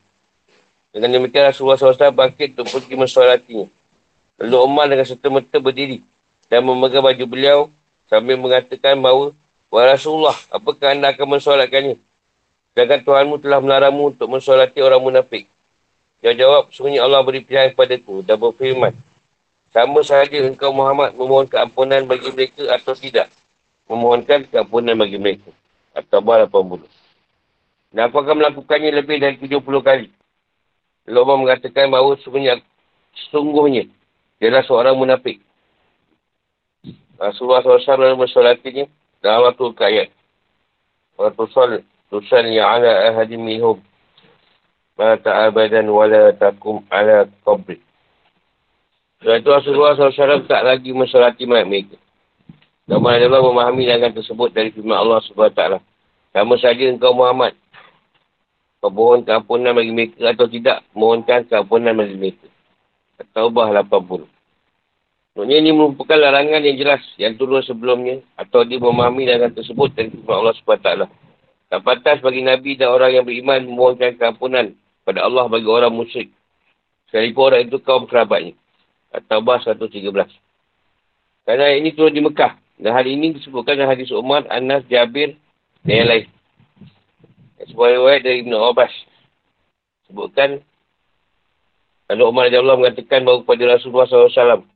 Dengan 0.91 1.11
demikian 1.21 1.53
Rasulullah 1.53 1.79
SAW 1.79 2.11
bangkit 2.11 2.57
untuk 2.57 2.73
pergi 2.73 2.95
mensolatinya. 2.97 3.67
Lalu 4.41 4.57
Umar 4.65 4.87
dengan 4.89 5.07
serta-merta 5.07 5.57
berdiri 5.61 6.01
dan 6.49 6.65
memegang 6.65 7.05
baju 7.05 7.25
beliau 7.29 7.61
sambil 8.09 8.37
mengatakan 8.37 8.99
bahawa 8.99 9.33
Wahai 9.67 9.99
Rasulullah, 9.99 10.37
apakah 10.55 10.95
anda 10.95 11.11
akan 11.11 11.37
mensolatkannya? 11.37 11.99
Sedangkan 12.71 13.01
Tuhanmu 13.03 13.43
telah 13.43 13.59
melarangmu 13.59 14.15
untuk 14.15 14.31
mensolati 14.31 14.79
orang 14.79 15.03
munafik. 15.03 15.51
Dia 16.23 16.33
jawab, 16.33 16.71
sungguhnya 16.71 17.03
Allah 17.03 17.21
beri 17.27 17.43
pilihan 17.43 17.75
kepadaku 17.75 18.23
dan 18.23 18.39
berfirman. 18.39 18.95
Sama 19.75 20.01
sahaja 20.01 20.49
engkau 20.49 20.73
Muhammad 20.73 21.13
memohon 21.13 21.45
keampunan 21.51 22.09
bagi 22.09 22.31
mereka 22.33 22.73
atau 22.73 22.97
tidak 22.97 23.29
memohonkan 23.91 24.49
keampunan 24.49 24.97
bagi 24.97 25.19
mereka. 25.21 25.51
At-Tabah 25.93 26.49
80. 26.49 26.96
Dan 27.97 28.13
aku 28.13 28.21
akan 28.21 28.45
melakukannya 28.45 28.93
lebih 28.93 29.17
dari 29.25 29.41
70 29.41 29.65
kali. 29.81 30.13
Lalu 31.09 31.17
Allah 31.17 31.39
mengatakan 31.41 31.89
bahawa 31.89 32.21
sungguhnya, 32.21 32.61
sungguhnya 33.33 33.89
dia 34.37 34.61
seorang 34.69 35.01
munafik. 35.01 35.41
Rasulullah 37.17 37.65
SAW 37.65 37.81
dalam 37.81 38.21
bersolatinya 38.21 38.85
dalam 39.25 39.49
waktu 39.49 39.73
ayat. 39.81 40.09
Wa 41.17 41.33
tusal 41.33 41.81
tusal 42.13 42.45
ala 42.45 42.93
ahadim 43.09 43.41
minhum 43.41 43.81
ma 45.01 45.17
ta'abadan 45.17 45.89
wa 45.89 46.05
la 46.05 46.37
takum 46.37 46.85
ala 46.93 47.25
qabri. 47.49 47.81
Setelah 49.25 49.41
itu 49.41 49.49
Rasulullah 49.49 49.97
SAW 49.97 50.45
tak 50.45 50.69
lagi 50.69 50.93
mensolati 50.93 51.49
mereka. 51.49 51.97
Nama 52.85 53.25
Allah 53.25 53.41
memahami 53.41 53.89
jangan 53.89 54.13
tersebut 54.13 54.53
dari 54.53 54.69
firman 54.69 55.01
Allah 55.01 55.25
SWT. 55.25 55.81
Sama 56.37 56.55
saja 56.61 56.85
engkau 56.93 57.17
Muhammad. 57.17 57.57
Kau 58.87 58.95
mohon 58.95 59.27
keampunan 59.27 59.75
bagi 59.75 59.91
mereka 59.91 60.31
atau 60.31 60.47
tidak. 60.47 60.87
Mohonkan 60.95 61.51
keampunan 61.51 61.91
bagi 61.91 62.15
mereka. 62.15 62.47
Taubah 63.35 63.75
80. 63.83 64.31
Maksudnya 65.35 65.59
ini 65.59 65.75
merupakan 65.75 66.15
larangan 66.15 66.63
yang 66.63 66.79
jelas 66.79 67.03
yang 67.19 67.35
turun 67.35 67.67
sebelumnya. 67.67 68.23
Atau 68.39 68.63
dia 68.63 68.79
memahami 68.79 69.27
jangan 69.27 69.51
tersebut 69.59 69.91
dari 69.91 70.15
firman 70.15 70.39
Allah 70.39 70.55
SWT. 70.55 70.91
Tak 71.67 71.83
pantas 71.83 72.23
bagi 72.23 72.47
Nabi 72.47 72.79
dan 72.79 72.95
orang 72.95 73.11
yang 73.11 73.27
beriman 73.27 73.67
memohonkan 73.67 74.15
keampunan 74.23 74.71
pada 75.03 75.27
Allah 75.27 75.51
bagi 75.51 75.67
orang 75.67 75.91
musyrik. 75.91 76.31
Sekalipun 77.11 77.43
orang 77.43 77.67
itu 77.67 77.83
kaum 77.83 78.07
kerabatnya. 78.07 78.55
Taubah 79.27 79.67
113. 79.67 79.99
Kerana 81.43 81.75
ini 81.75 81.91
turun 81.91 82.15
di 82.15 82.23
Mekah. 82.23 82.55
Dan 82.79 82.95
hal 82.95 83.03
ini 83.03 83.35
disebutkan 83.35 83.83
dalam 83.83 83.91
hadis 83.91 84.15
Umar, 84.15 84.47
Anas, 84.47 84.87
Jabir 84.87 85.35
dan 85.83 86.07
yang 86.07 86.07
lain. 86.07 86.36
Sebuah 87.65 87.91
riwayat 87.97 88.21
dari 88.21 88.45
Ibn 88.45 88.53
Abbas. 88.53 88.93
Sebutkan, 90.11 90.61
kalau 92.07 92.31
Umar 92.31 92.53
Allah 92.53 92.77
mengatakan 92.77 93.25
bahawa 93.25 93.43
kepada 93.43 93.63
Rasulullah 93.77 94.07
SAW, 94.07 94.67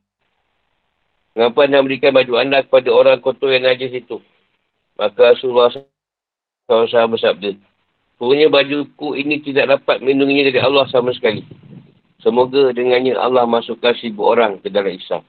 Mengapa 1.31 1.63
anda 1.63 1.79
memberikan 1.79 2.11
baju 2.11 2.33
anda 2.43 2.59
kepada 2.59 2.91
orang 2.91 3.23
kotor 3.23 3.55
yang 3.55 3.63
najis 3.63 4.03
itu? 4.03 4.19
Maka 4.99 5.31
Rasulullah 5.31 5.71
SAW 5.71 7.15
bersabda, 7.15 7.55
Sebenarnya 8.19 8.51
bajuku 8.51 9.17
ini 9.17 9.39
tidak 9.41 9.79
dapat 9.79 10.03
melindunginya 10.03 10.51
dari 10.51 10.59
Allah 10.61 10.85
sama 10.91 11.15
sekali. 11.15 11.41
Semoga 12.21 12.69
dengannya 12.69 13.17
Allah 13.17 13.49
masukkan 13.49 13.97
seribu 13.97 14.29
orang 14.29 14.61
ke 14.61 14.69
dalam 14.69 14.93
Islam. 14.93 15.25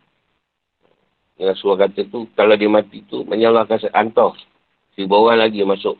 Yang 1.40 1.56
Rasulullah 1.56 1.88
kata 1.88 2.04
tu, 2.12 2.28
kalau 2.36 2.52
dia 2.52 2.68
mati 2.68 3.00
tu, 3.08 3.24
menyalahkan 3.24 3.88
antar. 3.96 4.36
Si 4.92 5.08
bawah 5.08 5.32
lagi 5.32 5.64
masuk. 5.64 5.96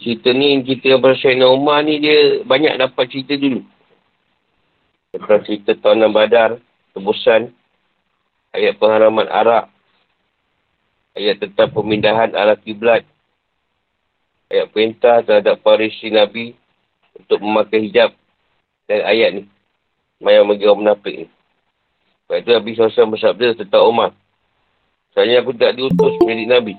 Cerita 0.00 0.32
ni, 0.32 0.64
cerita 0.64 0.96
yang 0.96 1.02
Syahina 1.14 1.46
Umar 1.52 1.84
ni, 1.84 2.00
dia 2.00 2.40
banyak 2.42 2.74
dapat 2.80 3.04
cerita 3.12 3.36
dulu. 3.36 3.60
Tentang 5.12 5.42
cerita 5.44 5.70
tahunan 5.76 6.10
badar, 6.10 6.50
tebusan, 6.96 7.52
ayat 8.56 8.80
pengharaman 8.80 9.28
Arab, 9.28 9.68
ayat 11.18 11.42
tentang 11.42 11.70
pemindahan 11.74 12.32
arah 12.32 12.56
kiblat, 12.56 13.04
ayat 14.48 14.66
perintah 14.72 15.20
terhadap 15.26 15.60
parisi 15.60 16.08
Nabi 16.08 16.56
untuk 17.18 17.42
memakai 17.42 17.84
hijab 17.90 18.14
dan 18.88 19.00
ayat 19.04 19.30
ni. 19.36 19.44
Mayang 20.20 20.52
bagi 20.52 20.68
orang 20.68 20.80
munafik 20.84 21.14
ni. 21.24 21.26
Sebab 22.28 22.36
itu 22.44 22.50
Nabi 22.52 22.70
SAW 22.76 23.12
bersabda 23.16 23.58
tentang 23.58 23.84
Umar. 23.88 24.10
Sebenarnya 25.10 25.42
aku 25.42 25.52
tak 25.56 25.74
diutus 25.74 26.14
menjadi 26.22 26.44
Nabi. 26.46 26.74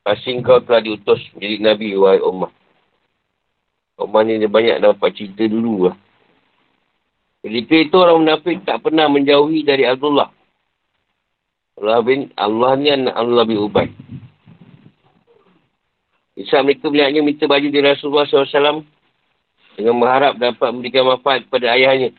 Pasti 0.00 0.32
kau 0.40 0.62
telah 0.64 0.80
diutus 0.80 1.20
menjadi 1.36 1.56
Nabi, 1.60 1.88
wahai 1.98 2.22
Umar. 2.24 2.54
Umar 3.98 4.22
ni 4.24 4.38
dia 4.38 4.48
banyak 4.48 4.78
dapat 4.78 5.10
cerita 5.12 5.44
dulu 5.50 5.90
lah. 5.90 5.96
Ketika 7.42 7.74
itu 7.76 7.96
orang 7.98 8.22
munafik 8.22 8.62
tak 8.62 8.80
pernah 8.80 9.10
menjauhi 9.10 9.66
dari 9.66 9.84
Abdullah. 9.84 10.30
Allah 11.78 12.00
bin 12.02 12.30
Allah 12.34 12.72
ni 12.74 12.88
anak 12.90 13.14
Allah 13.14 13.44
bin 13.46 13.58
Ubay. 13.58 13.90
Isa 16.38 16.62
mereka 16.62 16.86
melihatnya 16.86 17.22
minta 17.22 17.50
baju 17.50 17.66
dari 17.66 17.86
Rasulullah 17.86 18.26
SAW 18.26 18.86
dengan 19.78 19.94
mengharap 19.94 20.34
dapat 20.34 20.74
memberikan 20.74 21.06
manfaat 21.06 21.46
kepada 21.46 21.70
ayahnya. 21.78 22.10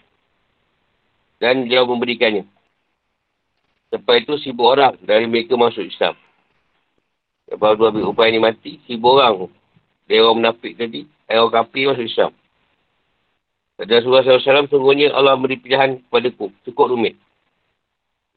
Dan 1.44 1.68
dia 1.68 1.84
memberikannya. 1.84 2.48
Lepas 3.92 4.24
itu 4.24 4.40
sibuk 4.40 4.64
orang 4.64 4.96
dari 5.04 5.28
mereka 5.28 5.60
masuk 5.60 5.84
Islam. 5.84 6.16
Lepas 7.52 7.76
dua 7.76 7.92
bin 7.92 8.08
Ubay 8.08 8.32
ni 8.32 8.40
mati, 8.40 8.80
sibuk 8.88 9.20
orang. 9.20 9.52
Dia 10.08 10.24
orang 10.24 10.40
menafik 10.40 10.80
tadi, 10.80 11.04
orang 11.28 11.52
kafir 11.52 11.92
masuk 11.92 12.08
Islam. 12.08 12.32
Kata 13.76 13.92
Rasulullah 13.92 14.24
SAW, 14.24 14.68
sungguhnya 14.72 15.12
Allah 15.12 15.36
beri 15.40 15.60
pilihan 15.60 16.00
kepada 16.04 16.28
ku. 16.36 16.52
Cukup 16.64 16.96
rumit. 16.96 17.16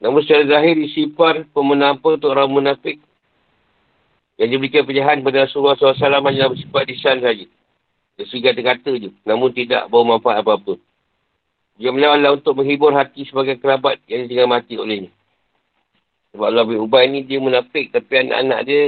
Namun 0.02 0.22
secara 0.26 0.46
zahir, 0.46 0.74
sifar 0.90 1.46
pemenampu 1.54 2.14
untuk 2.14 2.34
orang 2.34 2.50
munafik 2.50 2.98
yang 4.38 4.50
diberikan 4.50 4.82
pilihan 4.82 5.22
kepada 5.22 5.46
Rasulullah 5.46 5.78
SAW 5.78 6.26
hanya 6.26 6.50
bersifat 6.50 6.82
lisan 6.90 7.22
saja. 7.22 7.46
Dia 8.16 8.24
sehingga 8.28 8.52
kata 8.52 8.92
je. 9.00 9.10
Namun 9.24 9.52
tidak 9.56 9.88
bawa 9.88 10.16
manfaat 10.16 10.44
apa-apa. 10.44 10.76
Dia 11.80 11.88
melawan 11.88 12.36
untuk 12.36 12.60
menghibur 12.60 12.92
hati 12.92 13.24
sebagai 13.24 13.56
kerabat 13.56 13.98
yang 14.06 14.28
tinggal 14.28 14.46
mati 14.46 14.76
olehnya. 14.76 15.08
Sebab 16.32 16.46
Allah 16.48 16.64
bin 16.64 16.80
Ubay 16.80 17.08
ni 17.08 17.24
dia 17.24 17.40
munafik 17.40 17.92
tapi 17.92 18.24
anak-anak 18.24 18.60
dia 18.64 18.82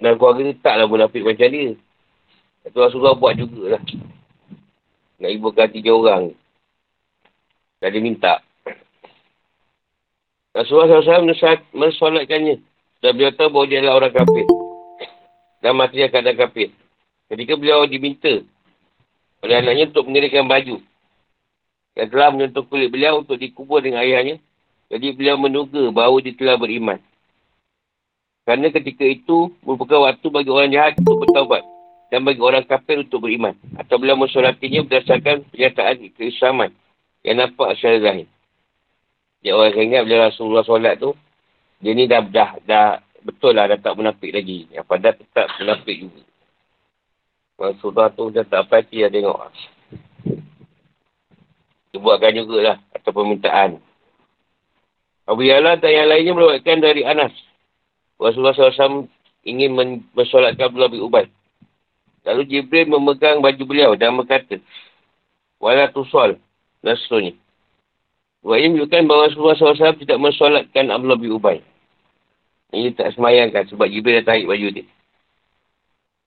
dan 0.00 0.20
keluarga 0.20 0.40
dia 0.44 0.60
taklah 0.60 0.86
munafik 0.88 1.24
macam 1.24 1.48
dia. 1.48 1.72
Itu 2.64 2.78
Rasulullah 2.80 3.16
buat 3.16 3.36
jugalah. 3.36 3.80
Nak 5.20 5.30
ibu 5.32 5.48
hati 5.52 5.80
tiga 5.80 5.92
orang. 5.96 6.32
Dan 7.80 7.88
dia 7.92 8.02
minta. 8.02 8.34
Rasulullah 10.56 11.04
SAW 11.04 11.28
mensolatkannya. 11.76 12.56
Dan 13.04 13.10
beliau 13.12 13.32
tahu 13.36 13.52
bahawa 13.52 13.68
dia 13.68 13.78
adalah 13.84 13.96
orang 14.00 14.12
kafir. 14.16 14.46
Dan 15.60 15.72
mati 15.76 16.00
dia 16.00 16.08
keadaan 16.08 16.40
kafir. 16.40 16.72
Ketika 17.26 17.58
beliau 17.58 17.82
diminta 17.90 18.42
oleh 19.46 19.56
anaknya 19.62 19.90
untuk 19.92 20.06
menirikan 20.10 20.46
baju. 20.46 20.82
Yang 21.96 22.08
telah 22.12 22.28
menyentuh 22.34 22.64
kulit 22.68 22.88
beliau 22.92 23.22
untuk 23.22 23.38
dikubur 23.40 23.80
dengan 23.80 24.04
ayahnya. 24.04 24.42
Jadi 24.90 25.16
beliau 25.16 25.38
menduga 25.40 25.90
bahawa 25.90 26.18
dia 26.22 26.36
telah 26.36 26.58
beriman. 26.58 26.98
Kerana 28.46 28.70
ketika 28.70 29.02
itu 29.02 29.50
merupakan 29.66 30.06
waktu 30.06 30.26
bagi 30.30 30.50
orang 30.50 30.70
jahat 30.70 30.92
untuk 31.02 31.26
bertaubat. 31.26 31.62
Dan 32.06 32.22
bagi 32.22 32.38
orang 32.38 32.62
kafir 32.62 33.02
untuk 33.02 33.26
beriman. 33.26 33.58
Atau 33.74 33.98
beliau 33.98 34.14
mensolatinya 34.14 34.86
berdasarkan 34.86 35.42
pernyataan 35.50 35.94
keislaman. 36.14 36.70
Yang 37.26 37.36
nampak 37.42 37.74
secara 37.74 37.98
zahir. 38.02 38.28
Dia 39.42 39.58
orang 39.58 39.74
yang 39.74 39.86
ingat 39.90 40.02
bila 40.06 40.16
Rasulullah 40.30 40.66
solat 40.66 40.98
tu, 40.98 41.14
dia 41.82 41.94
ni 41.94 42.06
dah, 42.06 42.22
dah, 42.22 42.58
dah 42.66 43.02
betul 43.26 43.54
lah 43.54 43.66
dah 43.66 43.78
tak 43.78 43.98
munafik 43.98 44.30
lagi. 44.30 44.70
Yang 44.70 44.86
pada 44.86 45.10
tetap 45.14 45.46
munafik 45.58 45.96
juga. 46.06 46.22
Rasulullah 47.56 48.12
tu 48.12 48.28
dah 48.28 48.44
tak 48.44 48.68
apa 48.68 48.84
hati 48.84 49.00
dah 49.00 49.08
tengok. 49.08 49.40
Dia 51.92 51.98
buatkan 52.04 52.36
jugalah 52.36 52.76
atau 52.92 53.10
permintaan. 53.16 53.80
Abu 55.24 55.42
Yala 55.48 55.80
dan 55.80 55.90
yang 55.90 56.08
lainnya 56.12 56.32
merupakan 56.36 56.78
dari 56.78 57.02
Anas. 57.02 57.32
Rasulullah 58.20 58.52
SAW 58.52 59.08
ingin 59.48 59.72
mensolatkan 60.12 60.68
Abdullah 60.68 60.92
bin 60.92 61.00
Ubay. 61.00 61.26
Lalu 62.28 62.42
Jibril 62.44 62.92
memegang 62.92 63.40
baju 63.40 63.62
beliau 63.64 63.96
dan 63.96 64.12
berkata, 64.20 64.60
Wala 65.56 65.88
tu 65.88 66.04
sol. 66.12 66.36
Dan 66.84 66.94
seterusnya. 67.00 67.32
Sebab 68.44 68.56
ini 68.60 68.68
menunjukkan 68.76 69.02
bahawa 69.08 69.22
Rasulullah 69.26 69.56
SAW 69.58 69.98
tidak 69.98 70.18
mensolatkan 70.20 70.92
Abdullah 70.92 71.18
bin 71.18 71.32
Ubay. 71.32 71.58
Ini 72.76 72.92
tak 72.94 73.16
semayangkan 73.16 73.66
sebab 73.72 73.88
Jibril 73.88 74.20
dah 74.20 74.36
tarik 74.36 74.44
baju 74.44 74.68
dia. 74.70 74.86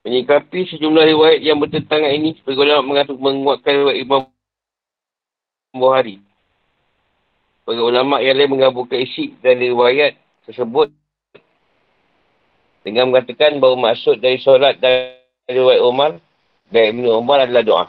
Menyikapi 0.00 0.64
sejumlah 0.72 1.04
riwayat 1.12 1.40
yang 1.44 1.60
bertentangan 1.60 2.08
ini, 2.08 2.32
sebagai 2.40 2.64
ulama 2.64 2.82
mengatur 2.88 3.20
menguatkan 3.20 3.72
riwayat 3.84 3.98
Imam 4.00 4.20
Buhari. 5.76 6.16
Sebagai 7.62 7.84
ulama 7.84 8.24
yang 8.24 8.40
lain 8.40 8.50
menggabungkan 8.56 9.04
isi 9.04 9.36
dan 9.44 9.60
riwayat 9.60 10.16
tersebut 10.48 10.88
dengan 12.80 13.12
mengatakan 13.12 13.60
bahawa 13.60 13.92
maksud 13.92 14.24
dari 14.24 14.40
solat 14.40 14.80
dan 14.80 15.20
riwayat 15.44 15.84
Umar 15.84 16.16
dan 16.72 16.96
Ibn 16.96 17.04
Umar 17.20 17.44
adalah 17.44 17.62
doa. 17.62 17.84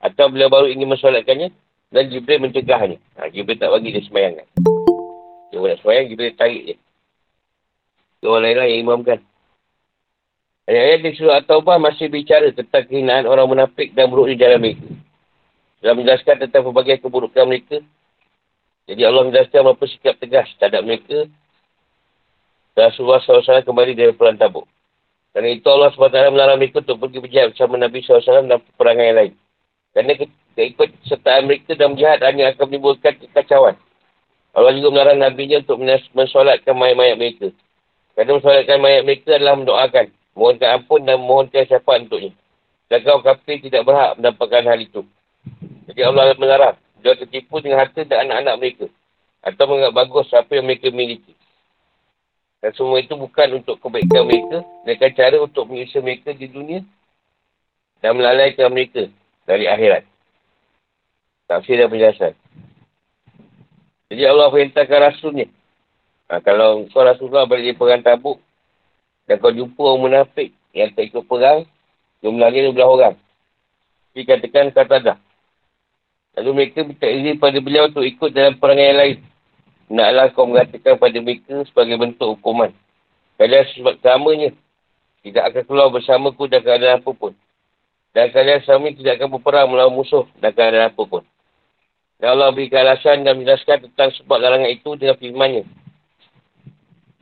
Atau 0.00 0.32
beliau 0.32 0.48
baru 0.48 0.72
ingin 0.72 0.88
mensolatkannya 0.88 1.52
dan 1.92 2.02
Jibril 2.08 2.48
mencegahnya. 2.48 2.96
Ha, 3.20 3.28
Jibril 3.28 3.60
tak 3.60 3.70
bagi 3.76 3.92
dia 3.92 4.02
semayang 4.08 4.40
kan. 4.40 4.46
Dia 5.52 5.58
nak 5.60 5.78
semayang, 5.84 6.04
Jibril 6.08 6.32
tarik 6.32 6.62
dia. 6.64 6.76
Dia 8.24 8.26
orang 8.32 8.42
lain 8.48 8.56
lah 8.56 8.66
yang 8.66 8.80
imamkan. 8.88 9.18
Ayat-ayat 10.66 10.98
di 11.06 11.10
surah 11.14 11.38
At-Taubah 11.46 11.78
masih 11.78 12.10
bicara 12.10 12.50
tentang 12.50 12.90
kehinaan 12.90 13.30
orang 13.30 13.46
munafik 13.46 13.94
dan 13.94 14.10
buruk 14.10 14.34
di 14.34 14.34
dalam 14.34 14.58
mereka. 14.58 14.82
Dalam 15.78 16.02
menjelaskan 16.02 16.42
tentang 16.42 16.66
pelbagai 16.66 16.98
keburukan 17.06 17.46
mereka. 17.46 17.78
Jadi 18.90 19.02
Allah 19.06 19.22
menjelaskan 19.30 19.62
berapa 19.62 19.84
sikap 19.86 20.18
tegas 20.18 20.50
terhadap 20.58 20.82
mereka. 20.82 21.30
Rasulullah 22.74 23.22
SAW 23.22 23.62
kembali 23.62 23.94
dari 23.94 24.10
perang 24.10 24.34
tabuk. 24.34 24.66
Kerana 25.30 25.52
itu 25.52 25.68
Allah 25.68 25.92
SWT 25.92 26.32
melarang 26.32 26.56
mereka 26.56 26.80
untuk 26.80 26.96
pergi 26.96 27.18
berjihad 27.20 27.52
bersama 27.52 27.76
Nabi 27.76 28.00
SAW 28.02 28.48
dan 28.48 28.56
peperangan 28.56 29.04
yang 29.04 29.18
lain. 29.20 29.32
Kerana 29.92 30.12
keikut 30.56 30.88
sertaan 31.06 31.44
mereka 31.44 31.76
dalam 31.76 31.94
jihad 31.94 32.24
hanya 32.26 32.56
akan 32.56 32.64
menimbulkan 32.72 33.14
kekacauan. 33.20 33.76
Allah 34.56 34.72
juga 34.72 34.88
melarang 34.96 35.20
Nabi-Nya 35.20 35.68
untuk 35.68 35.78
mensolatkan 36.16 36.72
mayat-mayat 36.72 37.16
mereka. 37.20 37.48
Kerana 38.16 38.30
mensolatkan 38.40 38.78
mayat 38.80 39.02
mereka 39.04 39.36
adalah 39.36 39.54
mendoakan, 39.60 40.06
mohonkan 40.36 40.78
ampun 40.78 41.00
dan 41.02 41.16
mohonkan 41.18 41.64
syafaat 41.64 42.06
untuknya. 42.06 42.30
Dan 42.86 43.02
kau 43.02 43.18
kafir 43.24 43.58
tidak 43.58 43.82
berhak 43.82 44.14
mendapatkan 44.20 44.62
hal 44.62 44.78
itu. 44.78 45.02
Jadi 45.90 46.00
Allah 46.06 46.36
melarang. 46.38 46.76
Dia 47.02 47.18
tertipu 47.18 47.58
dengan 47.58 47.82
harta 47.82 48.04
dan 48.06 48.30
anak-anak 48.30 48.54
mereka. 48.60 48.86
Atau 49.42 49.64
menganggap 49.66 49.94
bagus 49.96 50.28
apa 50.36 50.52
yang 50.54 50.66
mereka 50.68 50.92
miliki. 50.92 51.34
Dan 52.62 52.70
semua 52.78 53.02
itu 53.02 53.14
bukan 53.18 53.58
untuk 53.58 53.80
kebaikan 53.82 54.22
mereka. 54.26 54.62
Mereka 54.86 55.18
cara 55.18 55.36
untuk 55.42 55.66
mengisi 55.66 55.98
mereka 55.98 56.30
di 56.30 56.46
dunia. 56.46 56.84
Dan 57.98 58.14
melalaikan 58.14 58.70
mereka 58.70 59.10
dari 59.48 59.66
akhirat. 59.66 60.06
Tafsir 61.46 61.78
dan 61.78 61.90
penjelasan. 61.90 62.34
Jadi 64.10 64.22
Allah 64.22 64.46
perintahkan 64.50 65.00
Rasulnya. 65.10 65.46
Ha, 66.26 66.42
kalau 66.42 66.86
kau 66.90 67.06
Rasulullah 67.06 67.46
balik 67.46 67.70
di 67.70 67.74
perang 67.78 68.02
tabuk 68.02 68.42
dan 69.26 69.42
kau 69.42 69.50
jumpa 69.50 69.78
orang 69.82 70.02
munafik 70.06 70.54
yang 70.70 70.94
tak 70.94 71.10
ikut 71.10 71.26
perang, 71.26 71.66
jumlahnya 72.22 72.70
12 72.70 72.78
orang. 72.78 73.14
Tapi 74.14 74.22
katakan 74.24 74.72
kata 74.72 74.96
dah. 75.02 75.18
Lalu 76.38 76.50
mereka 76.52 76.84
minta 76.84 77.04
izin 77.04 77.36
pada 77.36 77.58
beliau 77.60 77.88
untuk 77.88 78.04
ikut 78.06 78.30
dalam 78.32 78.56
perang 78.56 78.80
yang 78.80 78.96
lain. 78.96 79.18
Naklah 79.86 80.32
kau 80.32 80.48
mengatakan 80.48 80.96
pada 80.96 81.18
mereka 81.20 81.64
sebagai 81.68 81.96
bentuk 82.00 82.38
hukuman. 82.38 82.72
Kalian 83.36 83.64
sebab 83.76 84.00
samanya 84.00 84.50
tidak 85.20 85.52
akan 85.52 85.62
keluar 85.68 85.88
bersamaku 85.92 86.48
dan 86.48 86.60
keadaan 86.64 87.02
apa 87.02 87.10
pun. 87.12 87.32
Dan 88.16 88.32
kalian 88.32 88.64
suami 88.64 88.96
tidak 88.96 89.20
akan 89.20 89.28
berperang 89.36 89.68
melawan 89.68 89.92
musuh 89.92 90.24
dan 90.40 90.54
keadaan 90.56 90.88
apa 90.88 91.02
pun. 91.04 91.22
Dan 92.16 92.32
Allah 92.32 92.48
berikan 92.56 92.88
alasan 92.88 93.28
dan 93.28 93.36
menjelaskan 93.36 93.90
tentang 93.90 94.08
sebab 94.16 94.40
larangan 94.40 94.72
itu 94.72 94.96
dengan 94.96 95.20
firmannya. 95.20 95.68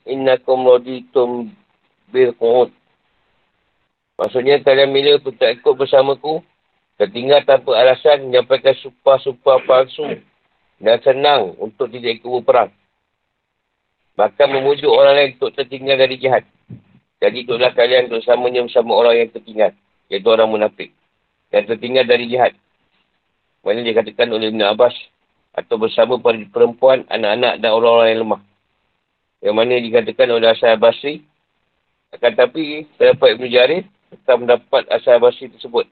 Innakum 0.06 0.62
roditum 0.62 1.50
bil 2.14 2.30
qud. 2.38 2.70
Maksudnya 4.14 4.62
kalian 4.62 4.94
milih 4.94 5.18
untuk 5.18 5.34
tak 5.42 5.58
ikut 5.58 5.74
bersamaku 5.74 6.38
dan 6.94 7.10
tinggal 7.10 7.42
tanpa 7.42 7.74
alasan 7.74 8.30
menyampaikan 8.30 8.78
sumpah-sumpah 8.78 9.66
palsu 9.66 10.22
dan 10.78 11.02
senang 11.02 11.58
untuk 11.58 11.90
tidak 11.90 12.22
ikut 12.22 12.30
berperang. 12.38 12.70
Bahkan 14.14 14.46
memujuk 14.46 14.86
orang 14.94 15.18
lain 15.18 15.30
untuk 15.34 15.50
tertinggal 15.58 15.98
dari 15.98 16.14
jihad. 16.14 16.46
Jadi 17.18 17.42
itulah 17.42 17.74
kalian 17.74 18.06
bersamanya 18.06 18.62
bersama 18.62 18.94
orang 18.94 19.26
yang 19.26 19.30
tertinggal. 19.34 19.72
Iaitu 20.06 20.28
orang 20.30 20.46
munafik. 20.46 20.94
Yang 21.50 21.74
tertinggal 21.74 22.06
dari 22.06 22.30
jihad. 22.30 22.54
Mana 23.66 23.82
dia 23.82 23.96
katakan 23.96 24.30
oleh 24.30 24.54
Ibn 24.54 24.70
Abbas. 24.70 24.94
Atau 25.54 25.78
bersama 25.78 26.18
perempuan, 26.22 27.06
anak-anak 27.10 27.62
dan 27.62 27.70
orang-orang 27.74 28.08
yang 28.10 28.20
lemah. 28.26 28.42
Yang 29.42 29.54
mana 29.54 29.72
dikatakan 29.82 30.28
oleh 30.30 30.48
Asal 30.50 30.78
Basri. 30.78 31.26
Akan 32.14 32.32
tapi, 32.38 32.86
terdapat 32.94 33.34
Ibn 33.34 33.44
Jarir. 33.50 33.84
Tetap 34.14 34.36
mendapat 34.38 34.86
Asal 34.94 35.18
Basri 35.18 35.50
tersebut. 35.50 35.90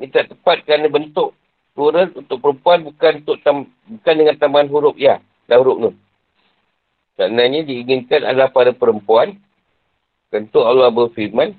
Ini 0.00 0.08
tak 0.08 0.32
tepat 0.32 0.64
kerana 0.64 0.88
bentuk 0.88 1.36
plural 1.76 2.08
untuk 2.16 2.40
perempuan 2.40 2.88
bukan 2.88 3.20
untuk 3.20 3.36
tam, 3.44 3.68
bukan 3.84 4.14
dengan 4.16 4.36
tambahan 4.40 4.72
huruf 4.72 4.96
ya 4.96 5.20
dan 5.44 5.60
huruf 5.60 5.76
nun. 5.76 5.94
Sebenarnya 7.20 7.68
diinginkan 7.68 8.24
adalah 8.24 8.48
pada 8.48 8.72
perempuan. 8.72 9.36
Tentu 10.32 10.64
Allah 10.64 10.88
berfirman, 10.88 11.52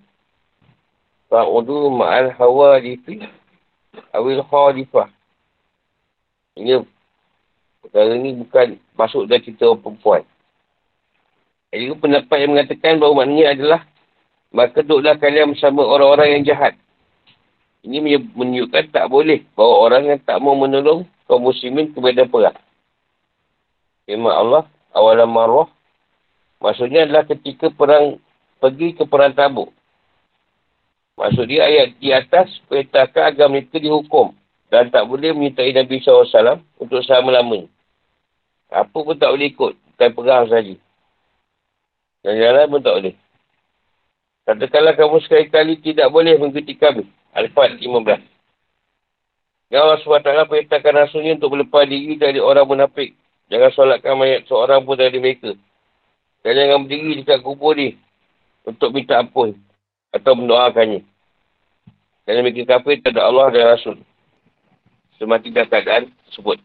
Fa'udu 1.30 1.94
ma'al 1.94 2.34
hawa 2.34 2.82
difi 2.82 3.22
awil 4.10 4.42
khalifah. 4.50 5.08
Ini 6.58 6.82
perkara 7.86 8.18
ni 8.18 8.36
bukan 8.42 8.82
masuk 8.98 9.30
dalam 9.30 9.44
cerita 9.46 9.70
orang 9.70 9.96
perempuan. 11.72 11.96
Jadi 11.96 12.02
pendapat 12.02 12.38
yang 12.44 12.52
mengatakan 12.52 13.00
bahawa 13.00 13.14
maknanya 13.24 13.46
adalah 13.56 13.82
maka 14.52 14.84
duduklah 14.84 15.16
kalian 15.16 15.56
bersama 15.56 15.82
orang-orang 15.88 16.28
yang 16.36 16.44
jahat. 16.44 16.74
Ini 17.82 17.98
menunjukkan 18.36 18.94
tak 18.94 19.10
boleh 19.10 19.42
bahawa 19.58 19.76
orang 19.90 20.04
yang 20.14 20.20
tak 20.22 20.38
mau 20.38 20.54
menolong 20.54 21.08
kaum 21.26 21.42
muslimin 21.42 21.90
kepada 21.96 22.28
perang. 22.30 22.58
Firman 24.06 24.36
Allah, 24.36 24.64
awalam 24.94 25.32
marwah. 25.32 25.72
Maksudnya 26.62 27.10
adalah 27.10 27.26
ketika 27.26 27.74
perang 27.74 28.22
pergi 28.62 28.94
ke 28.94 29.08
perang 29.10 29.34
tabuk. 29.34 29.74
Maksud 31.18 31.50
dia 31.50 31.66
ayat 31.66 31.98
di 31.98 32.14
atas 32.14 32.54
perintahkan 32.70 33.34
agar 33.34 33.50
mereka 33.50 33.82
dihukum 33.82 34.36
dan 34.70 34.94
tak 34.94 35.10
boleh 35.10 35.34
menyertai 35.34 35.74
Nabi 35.74 35.98
SAW 36.06 36.62
untuk 36.78 37.02
selama-lamanya. 37.02 37.66
Apa 38.70 38.94
pun 38.94 39.18
tak 39.18 39.34
boleh 39.34 39.50
ikut. 39.50 39.74
Bukan 39.74 40.10
perang 40.14 40.46
saja. 40.54 40.78
Dan 42.22 42.38
yang 42.38 42.54
lain 42.54 42.70
pun 42.70 42.82
tak 42.86 42.96
boleh. 42.98 43.16
Katakanlah 44.46 44.94
kamu 44.98 45.18
sekali-kali 45.26 45.74
tidak 45.82 46.08
boleh 46.10 46.38
mengikuti 46.38 46.74
kami. 46.78 47.06
Al-Fat 47.34 47.78
15. 47.78 48.32
Ya 49.72 49.80
Allah 49.88 50.04
SWT 50.04 50.52
perintahkan 50.52 50.94
rasulnya 51.08 51.40
untuk 51.40 51.56
berlepas 51.56 51.88
diri 51.88 52.20
dari 52.20 52.44
orang 52.44 52.68
munafik. 52.68 53.16
Jangan 53.48 53.72
solatkan 53.72 54.20
mayat 54.20 54.44
seorang 54.48 54.84
pun 54.84 55.00
dari 55.00 55.16
mereka. 55.16 55.56
Dan 56.44 56.52
jangan 56.58 56.84
berdiri 56.84 57.24
dekat 57.24 57.40
kubur 57.40 57.78
ni 57.78 57.96
untuk 58.68 58.92
minta 58.92 59.22
ampun 59.22 59.56
atau 60.12 60.36
mendoakannya. 60.36 61.08
Kerana 62.28 62.40
mereka 62.44 62.78
kafir 62.78 63.00
terhadap 63.00 63.24
Allah 63.32 63.48
dan 63.56 63.64
Rasul. 63.72 63.98
Semati 65.16 65.54
dah 65.54 65.64
keadaan 65.70 66.12
tersebut. 66.28 66.60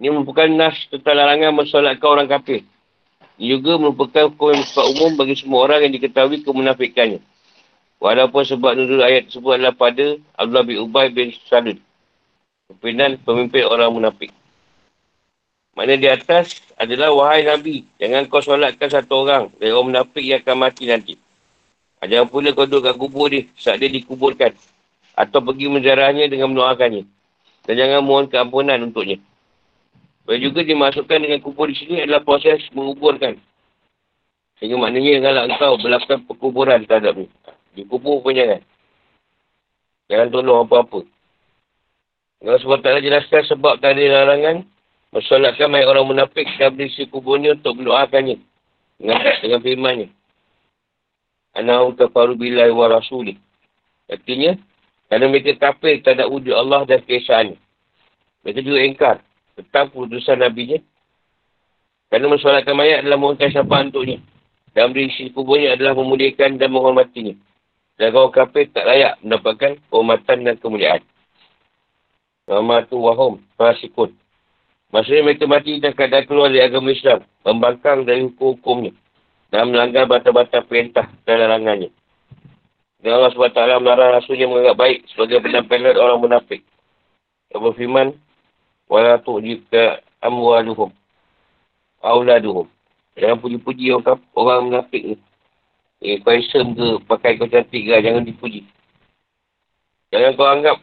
Ini 0.00 0.08
merupakan 0.12 0.48
nas 0.48 0.76
tentang 0.88 1.16
larangan 1.16 1.52
mensolatkan 1.54 2.08
orang 2.08 2.28
kafir. 2.28 2.64
Juga 3.40 3.80
merupakan 3.80 4.28
hukum 4.28 4.52
yang 4.52 4.60
bersifat 4.60 4.86
umum 4.92 5.16
bagi 5.16 5.32
semua 5.32 5.64
orang 5.64 5.88
yang 5.88 5.96
diketahui 5.96 6.44
kemunafikannya. 6.44 7.24
Walaupun 7.96 8.42
sebab 8.44 8.76
nuzul 8.76 9.00
ayat 9.00 9.28
tersebut 9.28 9.60
adalah 9.60 9.76
pada 9.76 10.16
Abdullah 10.36 10.64
bin 10.64 10.76
Ubay 10.80 11.08
bin 11.08 11.32
Salud. 11.48 11.80
Pimpinan 12.68 13.16
pemimpin 13.20 13.64
orang 13.64 13.92
munafik. 13.92 14.32
Mana 15.72 15.96
di 15.96 16.04
atas 16.04 16.60
adalah 16.76 17.12
wahai 17.16 17.48
Nabi. 17.48 17.88
Jangan 17.96 18.28
kau 18.28 18.44
solatkan 18.44 18.92
satu 18.92 19.24
orang 19.24 19.48
dari 19.56 19.72
orang 19.72 19.88
munafik 19.96 20.24
yang 20.24 20.44
akan 20.44 20.56
mati 20.60 20.84
nanti. 20.84 21.14
Jangan 22.00 22.28
pula 22.28 22.52
kau 22.52 22.68
duduk 22.68 22.88
kat 22.88 22.94
kubur 23.00 23.28
dia 23.32 23.48
saat 23.56 23.80
dia 23.80 23.88
dikuburkan. 23.88 24.52
Atau 25.16 25.40
pergi 25.40 25.68
menjarahnya 25.72 26.28
dengan 26.28 26.52
mendoakannya. 26.52 27.04
Dan 27.64 27.74
jangan 27.76 28.00
mohon 28.04 28.28
keampunan 28.28 28.80
untuknya. 28.80 29.20
Boleh 30.30 30.46
juga 30.46 30.62
dimasukkan 30.62 31.26
dengan 31.26 31.42
kubur 31.42 31.66
di 31.66 31.74
sini 31.74 32.06
adalah 32.06 32.22
proses 32.22 32.62
menguburkan. 32.70 33.34
Sehingga 34.62 34.78
maknanya 34.78 35.26
kalau 35.26 35.42
engkau 35.50 35.72
melakukan 35.82 36.18
perkuburan 36.30 36.86
terhadap 36.86 37.18
ni. 37.18 37.26
Dikubur 37.74 38.22
pun 38.22 38.38
jangan. 38.38 38.62
Jangan 40.06 40.30
tolong 40.30 40.70
apa-apa. 40.70 41.02
Kalau 42.46 42.58
sebab 42.62 42.78
tak 42.78 43.02
jelaskan 43.02 43.42
sebab 43.42 43.82
tadi 43.82 44.06
larangan, 44.06 44.62
Bersolatkan 45.10 45.66
mayat 45.66 45.90
orang 45.90 46.06
munafik 46.06 46.46
dan 46.54 46.78
berisi 46.78 47.10
kuburnya 47.10 47.58
untuk 47.58 47.82
mendoakannya. 47.82 48.38
Dengan, 49.02 49.18
dengan 49.42 49.58
firmannya. 49.66 50.08
Anau 51.58 51.90
kafaru 51.98 52.38
billahi 52.38 52.70
wa 52.70 52.86
rasulih. 52.86 53.34
Artinya, 54.06 54.54
kerana 55.10 55.26
mereka 55.26 55.58
kafir 55.58 55.98
tak 56.06 56.22
ada 56.22 56.30
wujud 56.30 56.54
Allah 56.54 56.86
dan 56.86 57.02
keesaannya. 57.02 57.58
Mereka 58.46 58.62
juga 58.62 58.78
engkar 58.86 59.16
tentang 59.66 59.92
keputusan 59.92 60.40
Nabi-Nya. 60.40 60.78
Kerana 62.10 62.26
mensolatkan 62.26 62.74
mayat 62.74 63.06
adalah 63.06 63.18
mohonkan 63.22 63.54
syafaat 63.54 63.94
untuknya. 63.94 64.18
Dan 64.74 64.94
berisi 64.94 65.30
kuburnya 65.30 65.74
adalah 65.74 65.98
memuliakan 65.98 66.58
dan 66.58 66.70
menghormatinya. 66.70 67.34
Dan 67.98 68.16
kalau 68.16 68.32
kafir 68.32 68.70
tak 68.72 68.86
layak 68.86 69.18
mendapatkan 69.22 69.78
kehormatan 69.90 70.38
dan 70.46 70.54
kemuliaan. 70.58 71.02
Nama 72.50 72.82
tu 72.86 72.98
wahum, 72.98 73.38
fasikun. 73.54 74.10
Maksudnya 74.90 75.22
mereka 75.22 75.46
mati 75.46 75.78
dan 75.78 75.94
keadaan 75.94 76.26
keluar 76.26 76.50
dari 76.50 76.66
agama 76.66 76.90
Islam. 76.90 77.22
Membangkang 77.46 78.02
dari 78.02 78.26
hukum-hukumnya. 78.26 78.90
Dan 79.54 79.70
melanggar 79.70 80.06
bata-bata 80.10 80.62
perintah 80.66 81.06
dan 81.26 81.46
larangannya. 81.46 81.94
Dan 83.00 83.16
Allah 83.16 83.32
SWT 83.32 83.80
melarang 83.80 84.18
rasulnya 84.18 84.50
menganggap 84.50 84.76
baik 84.76 84.98
sebagai 85.14 85.40
penampilan 85.40 85.96
orang 85.96 86.18
munafik. 86.20 86.60
Yang 87.54 87.60
berfirman, 87.70 88.06
Wala 88.90 89.22
tu'jibka 89.22 90.02
amwaluhum. 90.18 90.90
Auladuhum. 92.02 92.66
Jangan 93.14 93.38
puji-puji 93.38 93.94
orang, 93.94 94.18
orang 94.34 94.60
munafik 94.66 95.02
ni. 95.14 95.16
Eh, 96.00 96.18
isem 96.18 96.74
ke, 96.74 96.98
pakai 97.06 97.38
kau 97.38 97.46
cantik 97.46 97.86
ke, 97.86 97.94
jangan 98.02 98.26
dipuji. 98.26 98.66
Jangan 100.10 100.32
kau 100.34 100.48
anggap, 100.48 100.76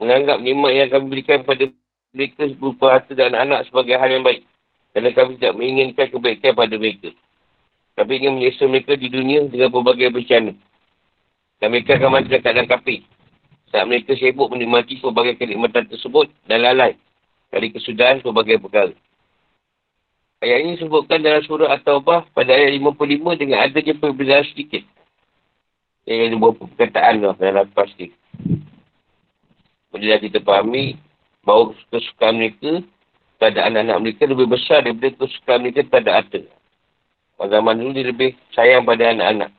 menganggap 0.00 0.40
nikmat 0.40 0.72
yang 0.72 0.88
kami 0.90 1.06
berikan 1.12 1.46
pada 1.46 1.68
mereka 2.16 2.48
berupa 2.58 2.98
harta 2.98 3.12
dan 3.12 3.36
anak-anak 3.36 3.60
sebagai 3.68 3.94
hal 4.00 4.10
yang 4.10 4.24
baik. 4.24 4.42
Kerana 4.96 5.10
kami 5.12 5.30
tidak 5.36 5.54
menginginkan 5.58 6.06
kebaikan 6.10 6.52
pada 6.56 6.74
mereka. 6.74 7.10
Tapi 7.94 8.12
ingin 8.18 8.40
menyesal 8.40 8.66
mereka 8.72 8.98
di 8.98 9.06
dunia 9.12 9.46
dengan 9.46 9.70
berbagai 9.70 10.10
bencana. 10.10 10.52
Dan 11.60 11.68
mereka 11.70 12.00
akan 12.00 12.10
mati 12.10 12.32
dalam 12.32 12.42
keadaan 12.42 12.68
kapi. 12.70 12.96
Saat 13.70 13.84
mereka 13.86 14.16
sibuk 14.16 14.48
menikmati 14.50 14.98
berbagai 14.98 15.38
kenikmatan 15.38 15.86
tersebut 15.90 16.30
dan 16.48 16.64
lalai 16.64 16.98
dari 17.54 17.70
kesudahan 17.70 18.18
berbagai 18.26 18.58
perkara. 18.58 18.90
Ayat 20.42 20.58
ini 20.66 20.70
disebutkan 20.76 21.22
dalam 21.22 21.40
surah 21.46 21.70
At-Taubah 21.78 22.26
pada 22.34 22.50
ayat 22.50 22.74
55 22.82 23.40
dengan 23.40 23.62
adanya 23.62 23.94
perbezaan 23.94 24.44
sedikit. 24.50 24.82
Yang 26.04 26.18
ada 26.20 26.34
beberapa 26.36 26.62
perkataan 26.74 27.14
lah 27.22 27.34
dalam 27.38 27.64
pasti. 27.72 28.12
Bolehlah 29.88 30.20
kita 30.20 30.42
fahami 30.42 30.98
bahawa 31.46 31.72
kesukaan 31.88 32.42
mereka 32.42 32.82
pada 33.38 33.70
anak-anak 33.70 33.96
mereka 34.02 34.22
lebih 34.26 34.50
besar 34.50 34.82
daripada 34.84 35.14
kesukaan 35.16 35.64
mereka 35.64 35.80
pada 35.86 36.10
harta. 36.20 36.42
Pada 37.38 37.48
zaman 37.56 37.78
dulu 37.78 37.90
dia 37.94 38.10
lebih 38.10 38.30
sayang 38.52 38.82
pada 38.84 39.14
anak-anak. 39.14 39.50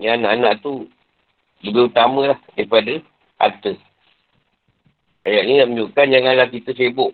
Yang 0.00 0.14
anak-anak 0.24 0.52
tu 0.64 0.72
lebih 1.62 1.92
utama 1.92 2.34
lah 2.34 2.38
daripada 2.56 2.98
harta. 3.38 3.72
Ayat 5.28 5.44
ni 5.44 5.60
menunjukkan 5.60 6.06
janganlah 6.08 6.48
kita 6.48 6.72
sibuk 6.72 7.12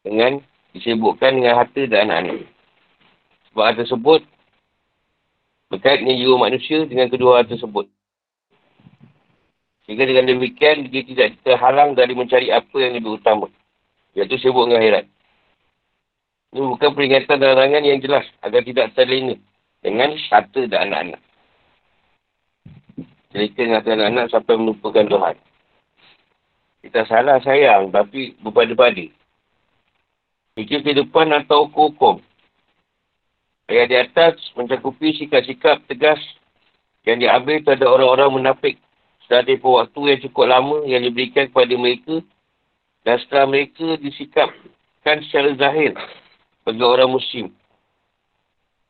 dengan 0.00 0.40
disibukkan 0.72 1.36
dengan 1.36 1.60
harta 1.60 1.84
dan 1.84 2.08
anak-anak. 2.08 2.48
Sebab 3.52 3.64
hal 3.68 3.76
tersebut 3.76 4.20
berkaitnya 5.68 6.16
jiwa 6.16 6.48
manusia 6.48 6.88
dengan 6.88 7.12
kedua 7.12 7.44
hal 7.44 7.46
tersebut. 7.52 7.92
Sehingga 9.84 10.08
dengan 10.08 10.32
demikian, 10.32 10.88
dia 10.88 11.04
tidak 11.04 11.36
terhalang 11.44 11.92
dari 11.92 12.16
mencari 12.16 12.48
apa 12.48 12.76
yang 12.80 12.96
lebih 12.96 13.20
utama. 13.20 13.52
Iaitu 14.16 14.40
sibuk 14.40 14.64
dengan 14.64 14.80
akhirat. 14.80 15.04
Ini 16.56 16.60
bukan 16.72 16.90
peringatan 16.96 17.36
larangan 17.36 17.84
yang 17.84 18.00
jelas 18.00 18.24
agar 18.40 18.64
tidak 18.64 18.96
terlena 18.96 19.36
dengan 19.84 20.16
harta 20.16 20.60
dan 20.64 20.88
anak-anak. 20.88 21.20
Cerita 23.28 23.60
dengan 23.60 23.84
anak-anak 23.84 24.26
sampai 24.32 24.54
melupakan 24.56 25.04
Tuhan. 25.04 25.36
Kita 26.82 27.06
salah 27.06 27.38
sayang 27.46 27.94
tapi 27.94 28.34
berpada-pada. 28.42 29.06
Fikir 30.58 30.82
kehidupan 30.82 31.30
atau 31.32 31.70
hukum-hukum. 31.70 32.18
Ayat 33.70 33.86
di 33.88 33.96
atas 33.96 34.36
mencakupi 34.58 35.14
sikap-sikap 35.16 35.80
tegas 35.86 36.18
yang 37.06 37.22
diambil 37.22 37.62
terhadap 37.62 37.88
orang-orang 37.88 38.30
munafik 38.34 38.76
setelah 39.24 39.46
tempoh 39.46 39.80
waktu 39.80 40.00
yang 40.12 40.20
cukup 40.26 40.44
lama 40.50 40.76
yang 40.84 41.02
diberikan 41.06 41.48
kepada 41.48 41.72
mereka 41.78 42.20
dan 43.06 43.16
setelah 43.22 43.46
mereka 43.48 43.96
disikapkan 44.02 45.16
secara 45.24 45.56
zahir 45.56 45.96
bagi 46.66 46.82
orang 46.82 47.10
muslim. 47.10 47.48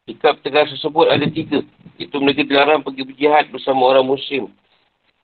Sikap 0.09 0.43
tegas 0.43 0.73
tersebut 0.73 1.07
ada 1.07 1.25
tiga. 1.31 1.63
Itu 1.95 2.19
mereka 2.19 2.43
dilarang 2.43 2.83
pergi 2.83 3.07
berjihad 3.07 3.55
bersama 3.55 3.87
orang 3.87 4.09
muslim. 4.09 4.51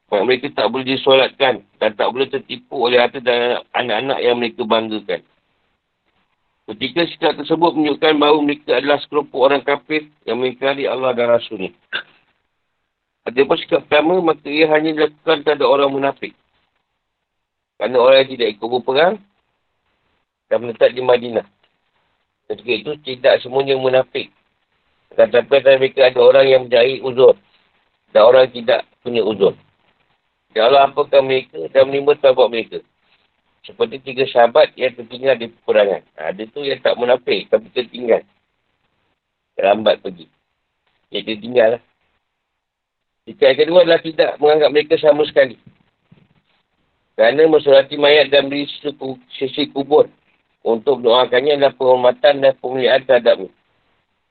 Sebab 0.08 0.24
mereka 0.24 0.48
tak 0.56 0.72
boleh 0.72 0.88
disolatkan 0.88 1.60
dan 1.76 1.92
tak 1.92 2.08
boleh 2.08 2.32
tertipu 2.32 2.88
oleh 2.88 2.96
harta 2.96 3.20
dan 3.20 3.60
anak-anak 3.76 4.18
yang 4.24 4.40
mereka 4.40 4.64
banggakan. 4.64 5.20
Ketika 6.68 7.00
sikap 7.12 7.32
tersebut 7.36 7.76
menunjukkan 7.76 8.16
bahawa 8.16 8.38
mereka 8.40 8.80
adalah 8.80 8.96
sekelompok 9.04 9.40
orang 9.40 9.60
kafir 9.60 10.08
yang 10.24 10.40
mengikari 10.40 10.88
Allah 10.88 11.12
dan 11.12 11.28
Rasulnya. 11.28 11.72
Ada 13.28 13.44
pun 13.44 13.56
sikap 13.60 13.84
pertama, 13.84 14.16
maka 14.24 14.48
ia 14.48 14.64
hanya 14.72 14.96
dilakukan 14.96 15.44
terhadap 15.44 15.68
orang 15.68 15.92
munafik. 15.92 16.32
Kerana 17.76 17.96
orang 18.00 18.24
yang 18.24 18.32
tidak 18.32 18.48
ikut 18.56 18.68
berperang 18.68 19.14
dan 20.48 20.56
menetap 20.64 20.90
di 20.96 21.04
Madinah. 21.04 21.46
Ketika 22.48 22.72
itu, 22.72 22.92
tidak 23.04 23.44
semuanya 23.44 23.76
munafik. 23.76 24.32
Tetapi 25.12 25.60
mereka 25.76 26.08
ada 26.08 26.20
orang 26.24 26.48
yang 26.48 26.60
mencari 26.64 27.04
uzur. 27.04 27.36
Dan 28.16 28.24
orang 28.24 28.48
yang 28.48 28.64
tidak 28.64 28.80
punya 29.04 29.20
uzur. 29.20 29.52
Ya 30.58 30.66
Allah 30.66 30.90
apakah 30.90 31.22
mereka 31.22 31.70
dan 31.70 31.86
menimba 31.86 32.18
tabat 32.18 32.50
mereka. 32.50 32.82
Seperti 33.62 34.02
tiga 34.02 34.26
sahabat 34.26 34.74
yang 34.74 34.90
tertinggal 34.90 35.38
di 35.38 35.54
peperangan. 35.54 36.02
Ha, 36.18 36.34
ada 36.34 36.42
tu 36.50 36.66
yang 36.66 36.82
tak 36.82 36.98
munafik 36.98 37.46
tapi 37.46 37.70
tertinggal. 37.70 38.26
Lambat 39.54 40.02
pergi. 40.02 40.26
Dia 41.14 41.22
tertinggal 41.22 41.78
lah. 41.78 41.82
Jika 43.30 43.54
yang 43.54 43.58
kedua 43.62 43.78
adalah 43.86 44.02
tidak 44.02 44.30
menganggap 44.42 44.70
mereka 44.74 44.94
sama 44.98 45.22
sekali. 45.30 45.62
Kerana 47.14 47.46
mensolati 47.46 47.94
mayat 47.94 48.26
dan 48.34 48.50
beri 48.50 48.66
sisi 49.38 49.70
kubur 49.70 50.10
untuk 50.66 50.98
mendoakannya 50.98 51.54
adalah 51.54 51.74
penghormatan 51.78 52.34
dan 52.42 52.58
pemuliaan 52.58 53.06
terhadapnya. 53.06 53.46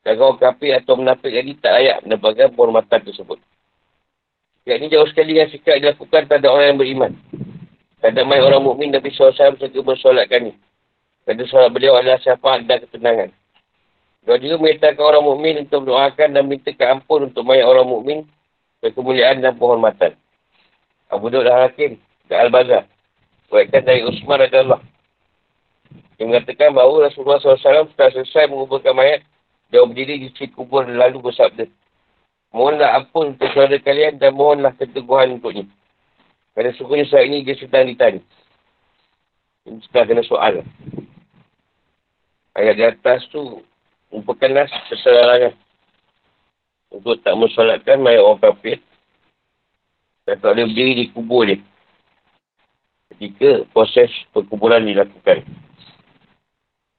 Kalau 0.04 0.36
kafir 0.36 0.76
atau 0.76 1.00
menafik 1.00 1.32
lagi 1.32 1.56
tak 1.64 1.72
layak 1.72 2.04
mendapatkan 2.04 2.52
penghormatan 2.52 3.00
tersebut. 3.00 3.40
Yang 4.68 4.78
ini 4.84 4.88
jauh 4.92 5.08
sekali 5.08 5.40
yang 5.40 5.48
sikap 5.48 5.80
dilakukan 5.80 6.28
terhadap 6.28 6.52
orang 6.52 6.76
yang 6.76 6.80
beriman. 6.84 7.12
Terhadap 8.04 8.24
mayat 8.28 8.44
orang 8.52 8.68
mukmin 8.68 8.92
Nabi 8.92 9.16
SAW 9.16 9.32
serta 9.32 9.80
bersolatkan 9.80 10.52
ini. 10.52 10.54
Kerana 11.24 11.44
solat 11.48 11.72
beliau 11.72 11.96
adalah 11.96 12.20
syafaat 12.20 12.68
dan 12.68 12.84
ketenangan. 12.84 13.32
Dia 14.28 14.36
juga 14.44 14.60
memintakan 14.60 15.04
orang 15.08 15.24
mukmin 15.24 15.56
untuk 15.64 15.88
mendoakan 15.88 16.36
dan 16.36 16.44
minta 16.52 16.72
ampun 16.84 17.32
untuk 17.32 17.48
mayat 17.48 17.64
orang 17.64 17.88
mukmin 17.88 18.28
kemuliaan 18.84 19.40
dan 19.40 19.56
penghormatan. 19.56 20.20
Abu 21.08 21.32
Daud 21.32 21.48
Al-Hakim 21.48 21.96
dan 22.28 22.48
Al-Bazar. 22.48 22.84
Buatkan 23.48 23.82
dari 23.88 24.04
Usman 24.04 24.52
Allah. 24.52 24.84
Yang 26.20 26.28
mengatakan 26.28 26.76
bahawa 26.76 27.08
Rasulullah 27.08 27.40
SAW 27.40 27.88
setelah 27.96 28.12
selesai 28.12 28.52
menguburkan 28.52 28.92
mayat, 28.92 29.24
Dia 29.72 29.84
berdiri 29.84 30.24
di 30.24 30.28
sisi 30.32 30.48
kubur 30.52 30.88
lalu 30.88 31.20
bersabda. 31.20 31.68
Mohonlah 32.56 33.04
ampun 33.04 33.36
untuk 33.36 33.50
saudara 33.52 33.78
kalian 33.84 34.18
dan 34.18 34.34
mohonlah 34.34 34.72
keteguhan 34.80 35.38
untuknya. 35.38 35.68
Kerana 36.56 36.74
sungguhnya 36.74 37.06
saat 37.06 37.28
ini 37.30 37.46
dia 37.46 37.60
sedang 37.60 37.86
ditanya. 37.86 38.22
Ini 39.68 39.84
sedang 39.86 40.06
kena 40.10 40.24
soal. 40.26 40.64
Ayat 42.58 42.74
di 42.80 42.84
atas 42.88 43.28
tu 43.30 43.62
merupakanlah 44.10 44.66
kesalahan 44.90 45.54
untuk 46.90 47.20
tak 47.22 47.36
mensolatkan 47.36 48.00
mayat 48.00 48.24
orang 48.24 48.42
kafir 48.42 48.80
dan 50.26 50.40
tak 50.40 50.56
boleh 50.56 50.66
berdiri 50.72 50.94
di 50.98 51.06
kubur 51.12 51.44
dia 51.46 51.60
ketika 53.14 53.66
proses 53.74 54.12
perkuburan 54.36 54.86
dilakukan. 54.86 55.42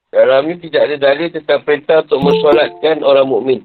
Dalam 0.09 0.49
ini 0.49 0.57
tidak 0.67 0.89
ada 0.89 0.95
dalil 0.97 1.29
tentang 1.29 1.61
perintah 1.61 2.01
untuk 2.01 2.19
mensolatkan 2.25 3.05
orang 3.05 3.29
mukmin. 3.29 3.61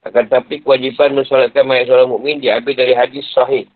Akan 0.00 0.24
tetapi 0.32 0.64
kewajipan 0.64 1.12
mensolatkan 1.12 1.68
mayat 1.68 1.84
seorang 1.84 2.08
mukmin 2.08 2.40
diambil 2.40 2.72
dari 2.72 2.96
hadis 2.96 3.28
sahih. 3.36 3.68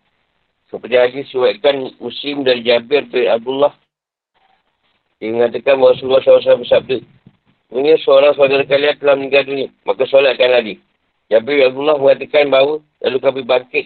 Seperti 0.73 0.97
hadis 0.97 1.29
suatkan 1.29 1.93
Muslim 2.01 2.41
dari 2.41 2.65
Jabir 2.65 3.05
bin 3.13 3.29
Abdullah. 3.29 3.69
Dia 5.21 5.29
mengatakan 5.29 5.77
bahawa 5.77 5.93
Rasulullah 5.93 6.21
SAW 6.25 6.65
bersabda. 6.65 6.97
Sebenarnya 7.69 7.97
seorang 8.01 8.33
saudara 8.33 8.65
kalian 8.65 8.97
telah 8.97 9.15
meninggal 9.21 9.43
dunia. 9.45 9.69
Maka 9.85 10.03
solatkan 10.09 10.49
lagi. 10.49 10.81
Jabir 11.29 11.61
bin 11.61 11.65
Abdullah 11.69 11.95
mengatakan 12.01 12.49
bahawa 12.49 12.81
lalu 13.05 13.17
kami 13.21 13.41
bangkit. 13.45 13.85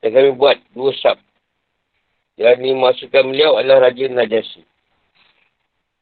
Dan 0.00 0.10
kami 0.16 0.28
buat 0.32 0.56
dua 0.72 0.96
sab. 0.96 1.20
Yang 2.40 2.56
dimasukkan 2.72 3.22
beliau 3.32 3.60
adalah 3.60 3.92
Raja 3.92 4.08
Najasi. 4.08 4.64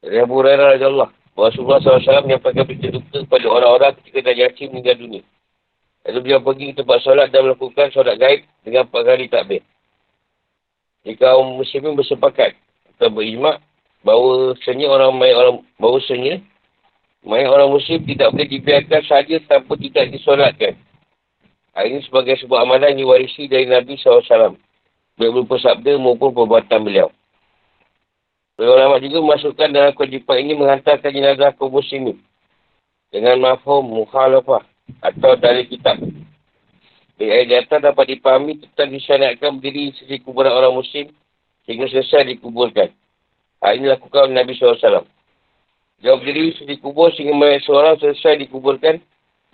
Dari 0.06 0.22
Abu 0.22 0.38
Hurairah 0.38 0.78
Raja 0.78 0.86
Allah. 0.86 1.10
Rasulullah 1.34 1.82
SAW 1.82 2.30
menyampaikan 2.30 2.62
berita 2.62 2.94
duka 2.94 3.26
kepada 3.26 3.46
orang-orang 3.50 3.98
ketika 3.98 4.30
Najasi 4.30 4.70
meninggal 4.70 4.98
dunia. 5.02 5.22
Lalu 6.04 6.18
beliau 6.20 6.40
pergi 6.44 6.72
ke 6.72 6.84
tempat 6.84 7.00
solat 7.00 7.32
dan 7.32 7.48
melakukan 7.48 7.88
solat 7.88 8.20
gaib 8.20 8.44
dengan 8.60 8.84
empat 8.84 9.02
kali 9.08 9.24
takbir. 9.32 9.62
Jika 11.04 11.32
kaum 11.32 11.56
muslimin 11.56 11.96
bersepakat 11.96 12.52
atau 12.96 13.08
berijmak 13.08 13.60
bahawa 14.04 14.52
senyap 14.64 14.92
orang 15.00 15.16
mayat 15.16 15.36
orang 15.36 15.56
bahawa 15.80 15.98
senyap 16.04 16.44
mayat 17.24 17.48
orang 17.48 17.72
muslim 17.72 18.04
tidak 18.04 18.36
boleh 18.36 18.48
dibiarkan 18.52 19.02
saja 19.08 19.36
tanpa 19.48 19.72
tidak 19.80 20.04
disolatkan. 20.12 20.76
Hal 21.72 21.88
ini 21.88 22.04
sebagai 22.04 22.36
sebuah 22.44 22.68
amalan 22.68 22.94
yang 22.94 23.08
diwarisi 23.08 23.48
dari 23.48 23.64
Nabi 23.64 23.96
SAW. 23.96 24.60
Baik 25.16 25.30
berupa 25.30 25.56
sabda 25.58 25.96
maupun 25.96 26.36
perbuatan 26.36 26.80
beliau. 26.84 27.08
Ulama 28.60 29.02
juga 29.02 29.18
memasukkan 29.18 29.68
dalam 29.72 29.90
kewajipan 29.98 30.36
ini 30.46 30.52
menghantarkan 30.54 31.10
jenazah 31.10 31.50
kaum 31.58 31.74
muslimin. 31.74 32.20
Dengan 33.10 33.42
mafhum 33.42 33.82
mukhalafah 33.82 34.62
atau 35.00 35.36
dari 35.36 35.68
kitab. 35.68 36.00
Di 37.14 37.30
ayat 37.30 37.70
atas 37.70 37.94
dapat 37.94 38.10
dipahami 38.10 38.58
tentang 38.58 38.90
disyariatkan 38.90 39.62
berdiri 39.62 39.94
sisi 39.94 40.18
kuburan 40.20 40.50
orang 40.50 40.74
muslim 40.74 41.14
sehingga 41.62 41.86
selesai 41.86 42.34
dikuburkan. 42.34 42.90
Hal 43.62 43.78
ini 43.78 43.86
lakukan 43.88 44.28
oleh 44.28 44.34
Nabi 44.42 44.58
SAW. 44.58 45.06
Dia 46.02 46.18
berdiri 46.18 46.58
sisi 46.58 46.74
kubur 46.82 47.14
sehingga 47.14 47.38
mayat 47.38 47.62
seorang 47.64 47.96
selesai 48.02 48.42
dikuburkan 48.44 48.98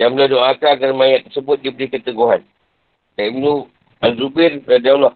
dan 0.01 0.17
beliau 0.17 0.41
doakan 0.41 0.69
agar 0.73 0.91
mayat 0.97 1.29
tersebut 1.29 1.61
diberi 1.61 1.93
keteguhan. 1.93 2.41
Dan 3.15 3.37
Ibn 3.37 3.69
Al-Zubir, 4.01 4.65
Allah 4.65 5.13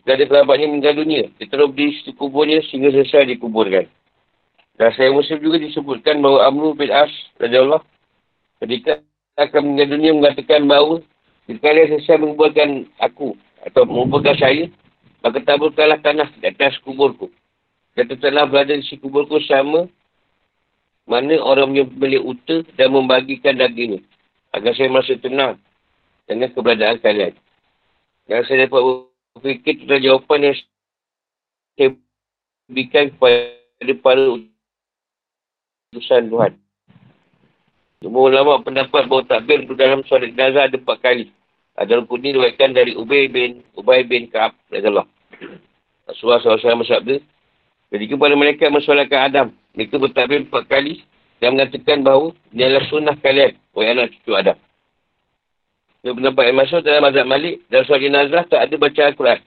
jika 0.00 0.16
ada 0.16 0.24
kerabatnya 0.24 0.72
meninggal 0.72 0.96
dunia, 0.96 1.28
dia 1.36 1.44
terus 1.44 1.68
berdiri 1.76 1.92
di 2.08 2.12
kuburnya 2.16 2.64
sehingga 2.68 2.88
selesai 2.88 3.36
dikuburkan. 3.36 3.84
Dan 4.80 4.88
saya 4.96 5.12
muslim 5.12 5.44
juga 5.44 5.60
disebutkan 5.60 6.24
bahawa 6.24 6.48
Amru 6.48 6.72
bin 6.72 6.88
As, 6.88 7.12
Raja 7.36 7.60
Allah, 7.60 7.84
ketika 8.64 9.04
akan 9.38 9.60
meninggal 9.62 9.88
dunia 9.98 10.10
mengatakan 10.16 10.66
bahawa 10.66 11.02
jika 11.50 11.66
kalian 11.66 11.86
selesai 11.98 12.22
menguburkan 12.22 12.86
aku 13.02 13.34
atau 13.66 13.82
menguburkan 13.82 14.38
saya, 14.38 14.64
maka 15.20 15.42
taburkanlah 15.42 15.98
tanah 16.00 16.30
di 16.38 16.46
atas 16.46 16.78
kuburku. 16.86 17.26
Dan 17.98 18.06
tetaplah 18.06 18.46
berada 18.46 18.72
di 18.72 18.86
si 18.86 18.94
kuburku 18.96 19.42
sama 19.44 19.90
mana 21.10 21.42
orang 21.42 21.74
yang 21.74 21.90
pemilik 21.90 22.22
uta 22.22 22.62
dan 22.78 22.94
membagikan 22.94 23.58
dagingnya. 23.58 23.98
Agar 24.54 24.78
saya 24.78 24.90
merasa 24.90 25.18
tenang 25.18 25.58
dengan 26.30 26.54
keberadaan 26.54 27.02
kalian. 27.02 27.34
Dan 28.30 28.46
saya 28.46 28.70
dapat 28.70 29.10
berfikir 29.34 29.82
tentang 29.82 30.02
jawapan 30.06 30.38
yang 30.46 30.56
saya 31.74 31.88
berikan 32.70 33.10
kepada 33.10 33.92
para 33.98 34.24
utusan 35.90 36.30
Tuhan. 36.30 36.52
Semua 38.00 38.32
ulama 38.32 38.64
pendapat 38.64 39.12
bahawa 39.12 39.28
takbir 39.28 39.68
dalam 39.76 40.00
suara 40.08 40.24
jenazah 40.24 40.72
ada 40.72 40.80
empat 40.80 41.04
kali. 41.04 41.28
Ada 41.76 42.00
rukun 42.00 42.24
ini 42.24 42.32
diwakilkan 42.32 42.72
dari 42.72 42.96
Ubay 42.96 43.28
bin 43.28 43.60
Ubay 43.76 44.08
bin 44.08 44.24
Ka'ab. 44.32 44.56
Allah. 44.72 45.04
Rasulullah 46.08 46.40
SAW 46.40 46.80
bersabda. 46.80 47.20
Ketika 47.92 48.14
pada 48.16 48.34
mereka 48.40 48.72
mensolatkan 48.72 49.20
Adam. 49.28 49.46
Mereka 49.76 50.00
bertakbir 50.00 50.48
empat 50.48 50.64
kali. 50.72 51.04
Dan 51.44 51.60
mengatakan 51.60 52.00
bahawa 52.00 52.32
ini 52.56 52.62
adalah 52.72 52.84
sunnah 52.88 53.16
kalian. 53.20 53.52
Wahai 53.76 53.92
anak 53.92 54.16
cucu 54.16 54.32
Adam. 54.32 54.56
Dia 56.00 56.16
pendapat 56.16 56.44
yang 56.48 56.56
masuk 56.56 56.80
dalam 56.80 57.04
mazhab 57.04 57.26
Malik 57.28 57.60
dan 57.68 57.84
soal 57.84 58.00
jenazah 58.00 58.48
tak 58.48 58.64
ada 58.64 58.74
baca 58.80 59.00
Al-Quran. 59.12 59.40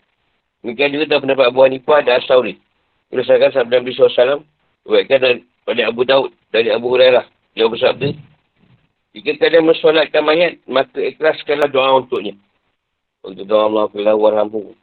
Demikian 0.61 0.93
juga 0.93 1.05
dalam 1.09 1.21
pendapat 1.25 1.45
Abu 1.49 1.59
Hanifah 1.65 1.99
dan 2.05 2.21
As-Sawri. 2.21 2.61
Berdasarkan 3.09 3.49
sabda 3.49 3.81
Nabi 3.81 3.97
SAW, 3.97 4.45
buatkan 4.85 5.41
dari 5.65 5.81
Abu 5.81 6.05
Daud, 6.05 6.29
dari 6.53 6.69
Abu 6.69 6.93
Hurairah. 6.93 7.25
Dia 7.57 7.65
bersabda, 7.65 8.13
jika 9.13 9.37
kalian 9.37 9.69
mensolatkan 9.69 10.25
mayat, 10.25 10.57
maka 10.65 10.97
ikhlaskanlah 10.97 11.69
doa 11.69 12.01
untuknya. 12.01 12.33
Untuk 13.21 13.45
doa 13.45 13.69
Allah 13.69 13.85
filah 13.93 14.17
warhamhu. 14.17 14.73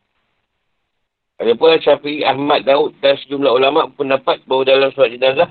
Ada 1.43 1.57
pun 1.57 1.75
Syafi'i, 1.83 2.23
Ahmad, 2.23 2.63
Daud 2.69 2.95
dan 3.03 3.17
sejumlah 3.17 3.51
ulama 3.51 3.91
pendapat 3.97 4.45
bahawa 4.45 4.63
dalam 4.69 4.89
solat 4.93 5.17
jenazah, 5.17 5.49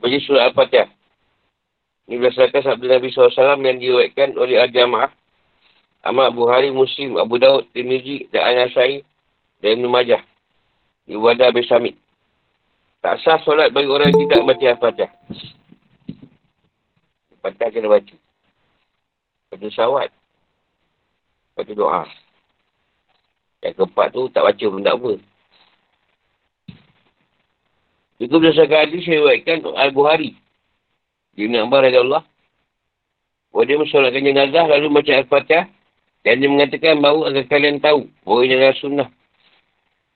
bagi 0.00 0.22
surat 0.22 0.48
Al-Fatihah. 0.48 0.88
Ini 2.06 2.22
berdasarkan 2.22 2.62
sabda 2.62 2.86
Nabi 2.86 3.10
SAW 3.10 3.58
yang 3.66 3.82
diwakilkan 3.82 4.38
oleh 4.38 4.62
Al-Jamaah 4.62 5.10
Ahmad 6.06 6.38
Buhari 6.38 6.70
Muslim, 6.70 7.18
Abu 7.18 7.42
Daud, 7.42 7.66
Tirmizi 7.74 8.30
dan 8.30 8.54
An-Nasai 8.54 9.02
dan 9.58 9.82
Ibn 9.82 9.90
Majah. 9.90 10.22
Ibadah 11.10 11.50
Abi 11.50 11.66
Samit. 11.66 11.98
Tak 13.02 13.18
sah 13.26 13.42
solat 13.42 13.74
bagi 13.74 13.90
orang 13.90 14.14
yang 14.14 14.30
tidak 14.30 14.46
baca 14.46 14.66
Al-Fatihah. 14.78 15.12
Al-Fatihah 17.46 17.70
kena 17.70 17.88
baca. 17.88 18.16
Baca 19.54 19.66
syawat. 19.70 20.10
Baca 21.54 21.72
doa. 21.72 22.02
Yang 23.62 23.74
keempat 23.78 24.06
tu 24.10 24.22
tak 24.34 24.42
baca 24.42 24.64
pun 24.66 24.82
tak 24.82 24.96
apa. 24.98 25.12
Juga 28.16 28.34
berdasarkan 28.40 28.78
hadis 28.88 29.02
saya 29.06 29.22
buatkan 29.22 29.58
Al-Buhari. 29.78 30.30
Ibn 31.38 31.54
Abbas 31.70 31.94
Allah. 31.94 32.22
Bahawa 33.54 33.62
dia 33.64 33.76
mensolatkan 33.78 34.26
jenazah 34.26 34.64
lalu 34.66 34.86
baca 34.90 35.12
Al-Fatihah. 35.14 35.66
Dan 36.26 36.42
dia 36.42 36.50
mengatakan 36.50 36.98
bahawa 36.98 37.30
agar 37.30 37.46
kalian 37.46 37.78
tahu 37.78 38.10
bahawa 38.26 38.40
ini 38.42 38.54
adalah 38.58 38.76
sunnah. 38.82 39.08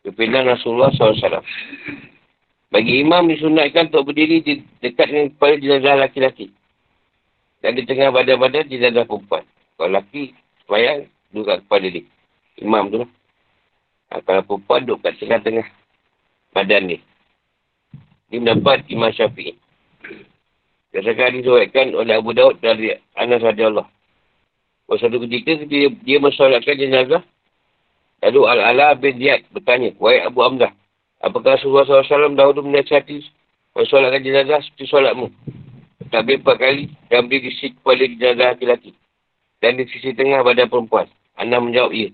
Kepindahan 0.02 0.50
Rasulullah 0.50 0.90
SAW. 0.90 1.38
Bagi 2.74 3.02
imam 3.02 3.30
disunatkan 3.30 3.94
untuk 3.94 4.10
berdiri 4.10 4.42
di 4.42 4.62
dekat 4.82 5.06
dengan 5.06 5.30
kepala 5.30 5.54
jenazah 5.62 5.94
laki-laki. 6.02 6.50
Dan 7.61 7.77
di 7.77 7.85
tengah 7.85 8.09
badan-badan 8.09 8.73
jenazah 8.73 9.05
perempuan. 9.05 9.44
Kalau 9.77 9.92
laki, 9.92 10.33
supaya 10.64 11.05
duduk 11.33 11.44
kat 11.49 11.59
kepala 11.64 11.87
dia. 11.92 12.05
Imam 12.61 12.88
tu 12.88 12.96
lah. 13.05 13.11
Ha, 14.11 14.20
kalau 14.25 14.42
perempuan 14.44 14.81
duduk 14.88 14.99
kat 15.05 15.20
tengah-tengah 15.20 15.68
badan 16.57 16.96
dia. 16.96 17.01
Ini 18.31 18.38
mendapat 18.40 18.87
Imam 18.88 19.11
Syafi'i. 19.11 19.59
Biasakan 20.90 21.38
disuatkan 21.38 21.94
oleh 21.94 22.18
Abu 22.18 22.35
Daud 22.35 22.59
dari 22.59 22.94
Anas 23.15 23.46
Allah. 23.46 23.87
Pada 24.90 25.06
satu 25.06 25.23
ketika 25.23 25.63
dia, 25.71 25.87
dia 26.02 26.19
mensolatkan 26.19 26.75
jenazah. 26.75 27.23
Lalu 28.27 28.40
Al-Ala 28.42 28.98
bin 28.98 29.17
Ziyad 29.17 29.46
bertanya, 29.54 29.94
Wahai 30.02 30.27
Abu 30.27 30.42
Amdah, 30.42 30.75
apakah 31.23 31.56
Rasulullah 31.56 31.87
SAW 31.87 32.35
dahulu 32.35 32.67
menasihati 32.67 33.23
mensolatkan 33.79 34.21
jenazah 34.21 34.58
seperti 34.67 34.90
solatmu? 34.90 35.31
Tak 36.11 36.27
empat 36.27 36.56
kali 36.58 36.90
dan 37.06 37.31
beri 37.31 37.46
di 37.46 37.50
sisi 37.54 37.71
kepala 37.79 38.02
jenazah 38.02 38.58
laki-laki. 38.58 38.90
Dan 39.63 39.79
di 39.79 39.87
sisi 39.87 40.11
tengah 40.11 40.42
badan 40.42 40.67
perempuan. 40.67 41.06
Anda 41.38 41.63
menjawab, 41.63 41.94
ya. 41.94 42.11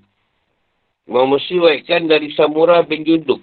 Imam 1.09 1.33
Muslim 1.33 1.65
waikkan 1.65 2.05
dari 2.05 2.29
Samurah 2.37 2.85
bin 2.85 3.09
Junduk. 3.09 3.41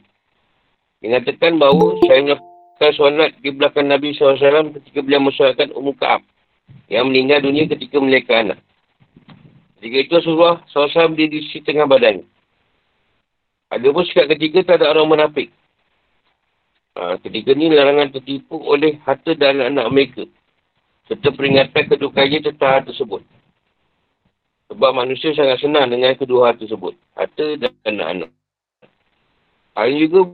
Mengatakan 1.02 1.58
bahawa 1.58 1.98
saya 2.06 2.20
melakukan 2.22 2.92
solat 2.94 3.32
di 3.42 3.50
belakang 3.50 3.88
Nabi 3.90 4.14
SAW 4.14 4.76
ketika 4.78 5.00
beliau 5.02 5.26
mensolatkan 5.26 5.74
Ummu 5.74 5.98
Ka'ab. 5.98 6.22
Yang 6.88 7.06
meninggal 7.10 7.40
dunia 7.44 7.64
ketika 7.68 7.98
melahirkan 7.98 8.54
anak. 8.54 8.60
Jika 9.84 9.98
itu 10.00 10.14
Rasulullah 10.16 10.64
SAW 10.70 11.18
dia 11.18 11.28
di 11.28 11.44
sisi 11.44 11.60
tengah 11.66 11.90
badan. 11.90 12.24
Ada 13.74 13.90
pun 13.90 14.06
sikap 14.06 14.30
ketiga 14.30 14.62
tak 14.64 14.86
ada 14.86 14.94
orang 14.94 15.18
menafik. 15.18 15.50
Ha, 16.94 17.18
ketiga 17.26 17.58
ni 17.58 17.74
larangan 17.74 18.14
tertipu 18.14 18.62
oleh 18.62 19.02
harta 19.02 19.34
dan 19.34 19.58
anak-anak 19.58 19.88
mereka. 19.90 20.24
Serta 21.08 21.30
peringatan 21.36 21.84
kedua 21.92 22.12
kaya 22.16 22.40
tentang 22.40 22.72
hal 22.80 22.84
tersebut. 22.88 23.22
Sebab 24.72 24.92
manusia 24.96 25.36
sangat 25.36 25.60
senang 25.60 25.92
dengan 25.92 26.16
kedua 26.16 26.52
hal 26.52 26.58
tersebut. 26.58 26.96
Harta 27.14 27.46
dan 27.60 27.72
anak-anak. 27.86 28.32
Hal 29.76 29.86
ini 29.92 30.08
juga 30.08 30.34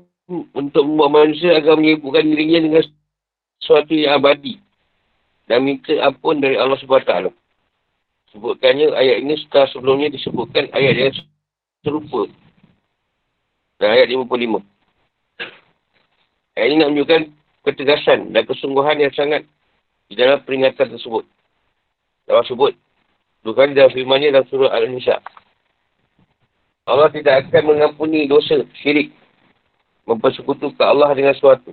untuk 0.53 0.83
membuat 0.85 1.25
manusia 1.25 1.57
agar 1.57 1.75
menyebutkan 1.75 2.23
dirinya 2.29 2.59
dengan 2.61 2.83
sesuatu 3.59 3.91
yang 3.97 4.21
abadi. 4.21 4.61
Dan 5.49 5.65
minta 5.65 5.97
ampun 6.05 6.37
dari 6.37 6.55
Allah 6.55 6.77
SWT. 6.77 7.33
Sebutkannya 8.29 8.93
ayat 8.93 9.25
ini 9.25 9.33
setelah 9.41 9.65
sebelumnya 9.73 10.13
disebutkan 10.13 10.69
ayat 10.77 10.93
yang 10.93 11.13
serupa. 11.81 12.29
Dan 13.81 13.89
ayat 13.89 14.07
55. 14.13 14.61
Ayat 16.53 16.67
ini 16.69 16.75
nak 16.77 16.89
menunjukkan 16.93 17.21
ketegasan 17.65 18.29
dan 18.29 18.43
kesungguhan 18.45 19.01
yang 19.01 19.09
sangat 19.17 19.49
di 20.09 20.17
dalam 20.17 20.41
peringatan 20.41 20.97
tersebut. 20.97 21.23
Allah 22.29 22.45
sebut. 22.49 22.73
Bukan 23.45 23.77
dalam 23.77 23.93
firmannya 23.93 24.33
dalam 24.33 24.49
surah 24.49 24.73
Al-Nisa. 24.73 25.21
Allah 26.89 27.13
tidak 27.13 27.47
akan 27.47 27.77
mengampuni 27.77 28.25
dosa 28.25 28.65
syirik. 28.81 29.13
Mempersekutukan 30.09 30.81
Allah 30.81 31.13
dengan 31.13 31.37
sesuatu. 31.37 31.71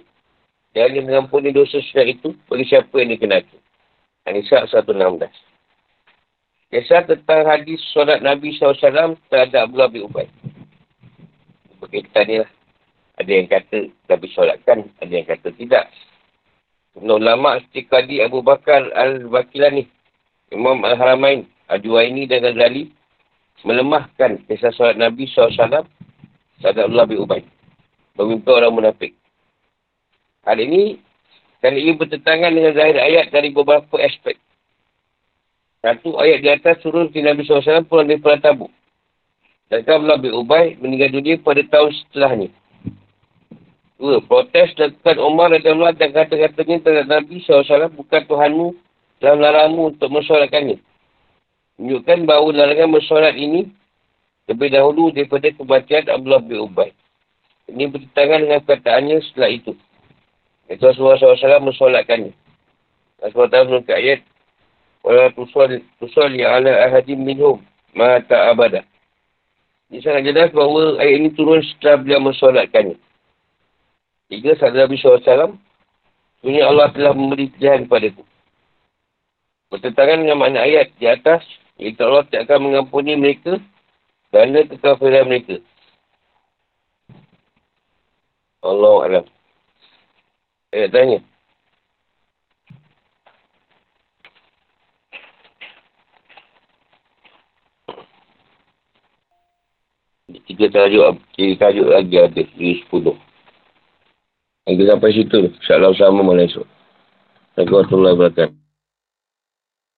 Dia 0.76 0.86
hanya 0.86 1.00
mengampuni 1.00 1.50
dosa 1.56 1.80
syirik 1.80 2.20
itu 2.20 2.36
bagi 2.46 2.68
siapa 2.68 2.92
yang 3.00 3.16
dikenaki. 3.16 3.56
Al-Nisa 4.28 4.68
116. 4.68 5.32
Kisah 6.66 7.06
tentang 7.08 7.46
hadis 7.46 7.80
solat 7.94 8.20
Nabi 8.20 8.52
SAW 8.58 9.16
terhadap 9.30 9.70
Abdullah 9.70 9.88
bin 9.88 10.04
Ubay. 10.04 10.28
Berkaitan 11.80 12.24
ni 12.28 12.36
lah. 12.42 12.50
Ada 13.16 13.30
yang 13.32 13.48
kata 13.48 13.78
Nabi 14.12 14.26
solatkan, 14.34 14.78
ada 15.00 15.12
yang 15.14 15.24
kata 15.24 15.48
tidak. 15.56 15.88
Ibn 16.96 17.12
seperti 17.12 17.80
Qadi 17.92 18.16
Abu 18.24 18.40
Bakar 18.40 18.88
Al-Bakilani, 18.96 19.84
Imam 20.48 20.80
Al-Haramain, 20.80 21.44
Ajuwaini 21.68 22.24
dan 22.24 22.40
Ghazali 22.40 22.88
melemahkan 23.68 24.40
kisah 24.48 24.72
solat 24.72 24.96
Nabi 24.96 25.28
SAW 25.28 25.84
terhadap 26.62 26.84
Allah 26.88 27.04
bin 27.04 27.20
Ubay. 27.20 27.42
Memimpin 28.16 28.48
orang 28.48 28.72
munafik. 28.72 29.12
Hal 30.48 30.56
ini, 30.56 30.96
kali 31.60 31.84
ini 31.84 31.92
bertentangan 32.00 32.54
dengan 32.54 32.72
zahir 32.72 32.96
ayat 32.96 33.28
dari 33.28 33.52
beberapa 33.52 33.98
aspek. 34.00 34.38
Satu 35.84 36.16
ayat 36.16 36.38
di 36.40 36.48
atas 36.48 36.80
turun 36.80 37.12
di 37.12 37.20
Nabi 37.20 37.44
SAW 37.44 37.84
pulang 37.84 38.08
dari 38.08 38.22
Perang 38.22 38.40
Tabuk. 38.40 38.72
Dan 39.68 39.84
Allah 39.84 40.16
bin 40.16 40.32
Ubay 40.32 40.78
meninggal 40.78 41.12
dunia 41.12 41.36
pada 41.42 41.60
tahun 41.66 41.90
setelahnya. 41.92 42.48
Dua, 43.96 44.20
protes 44.20 44.76
dilakukan 44.76 45.16
Umar 45.24 45.56
dan 45.56 45.80
Allah 45.80 45.96
dan 45.96 46.12
kata-katanya 46.12 46.76
terhadap 46.84 47.06
Nabi 47.08 47.40
SAW 47.40 47.88
bukan 47.96 48.22
Tuhanmu 48.28 48.76
dalam 49.24 49.40
larangmu 49.40 49.96
untuk 49.96 50.12
mensolatkannya. 50.12 50.76
Menunjukkan 51.80 52.28
bahawa 52.28 52.48
larangan 52.52 52.92
mensolat 52.92 53.32
ini 53.40 53.72
lebih 54.52 54.68
dahulu 54.68 55.16
daripada 55.16 55.48
kebatian 55.48 56.12
Abdullah 56.12 56.44
bin 56.44 56.68
Ubay. 56.68 56.92
Ini 57.72 57.88
bertentangan 57.88 58.40
dengan 58.44 58.60
perkataannya 58.68 59.16
setelah 59.32 59.50
itu. 59.50 59.72
Itu 60.68 60.82
Rasulullah 60.84 61.16
SAW 61.16 61.72
mensolatkannya. 61.72 62.32
Rasulullah 63.24 63.48
SAW 63.48 63.64
menunjukkan 63.64 63.96
ayat 63.96 64.20
Wala 65.06 65.30
tusalli 66.02 66.42
ala 66.42 66.90
ahadim 66.90 67.22
minhum 67.22 67.62
ma 67.94 68.18
ta'abada. 68.18 68.82
Ini 69.86 70.02
sangat 70.02 70.26
jelas 70.26 70.50
bahawa 70.50 70.98
ayat 70.98 71.14
ini 71.22 71.30
turun 71.30 71.62
setelah 71.62 72.02
beliau 72.02 72.20
mensolatkannya. 72.26 72.98
Tiga, 74.26 74.58
sabda 74.58 74.90
Nabi 74.90 74.98
SAW, 74.98 75.54
Sebenarnya 76.40 76.64
Allah 76.68 76.88
telah 76.94 77.12
memberi 77.16 77.50
pilihan 77.50 77.90
kepada 77.90 78.06
aku. 78.12 78.24
Bertentangan 79.66 80.22
dengan 80.22 80.38
makna 80.38 80.62
ayat 80.62 80.94
di 80.94 81.06
atas, 81.10 81.42
iaitu 81.74 81.98
Allah 82.06 82.22
tidak 82.28 82.46
akan 82.46 82.70
mengampuni 82.70 83.18
mereka 83.18 83.58
kerana 84.30 84.62
kekafiran 84.68 85.26
mereka. 85.26 85.58
Allah 88.62 88.96
Alam. 89.10 89.24
Ayat 90.70 90.90
tanya. 90.94 91.18
Tiga 100.46 100.66
tajuk, 100.70 101.22
tiga 101.34 101.54
tajuk 101.58 101.86
lagi 101.90 102.16
ada, 102.22 102.42
di 102.54 102.86
sepuluh. 102.86 103.18
Kita 104.66 104.98
sampai 104.98 105.14
situ. 105.14 105.38
InsyaAllah 105.46 105.94
sama 105.94 106.26
malam 106.26 106.42
esok. 106.42 106.66
Assalamualaikum 107.54 107.70
warahmatullahi 107.70 108.14
wabarakatuh. 108.18 108.65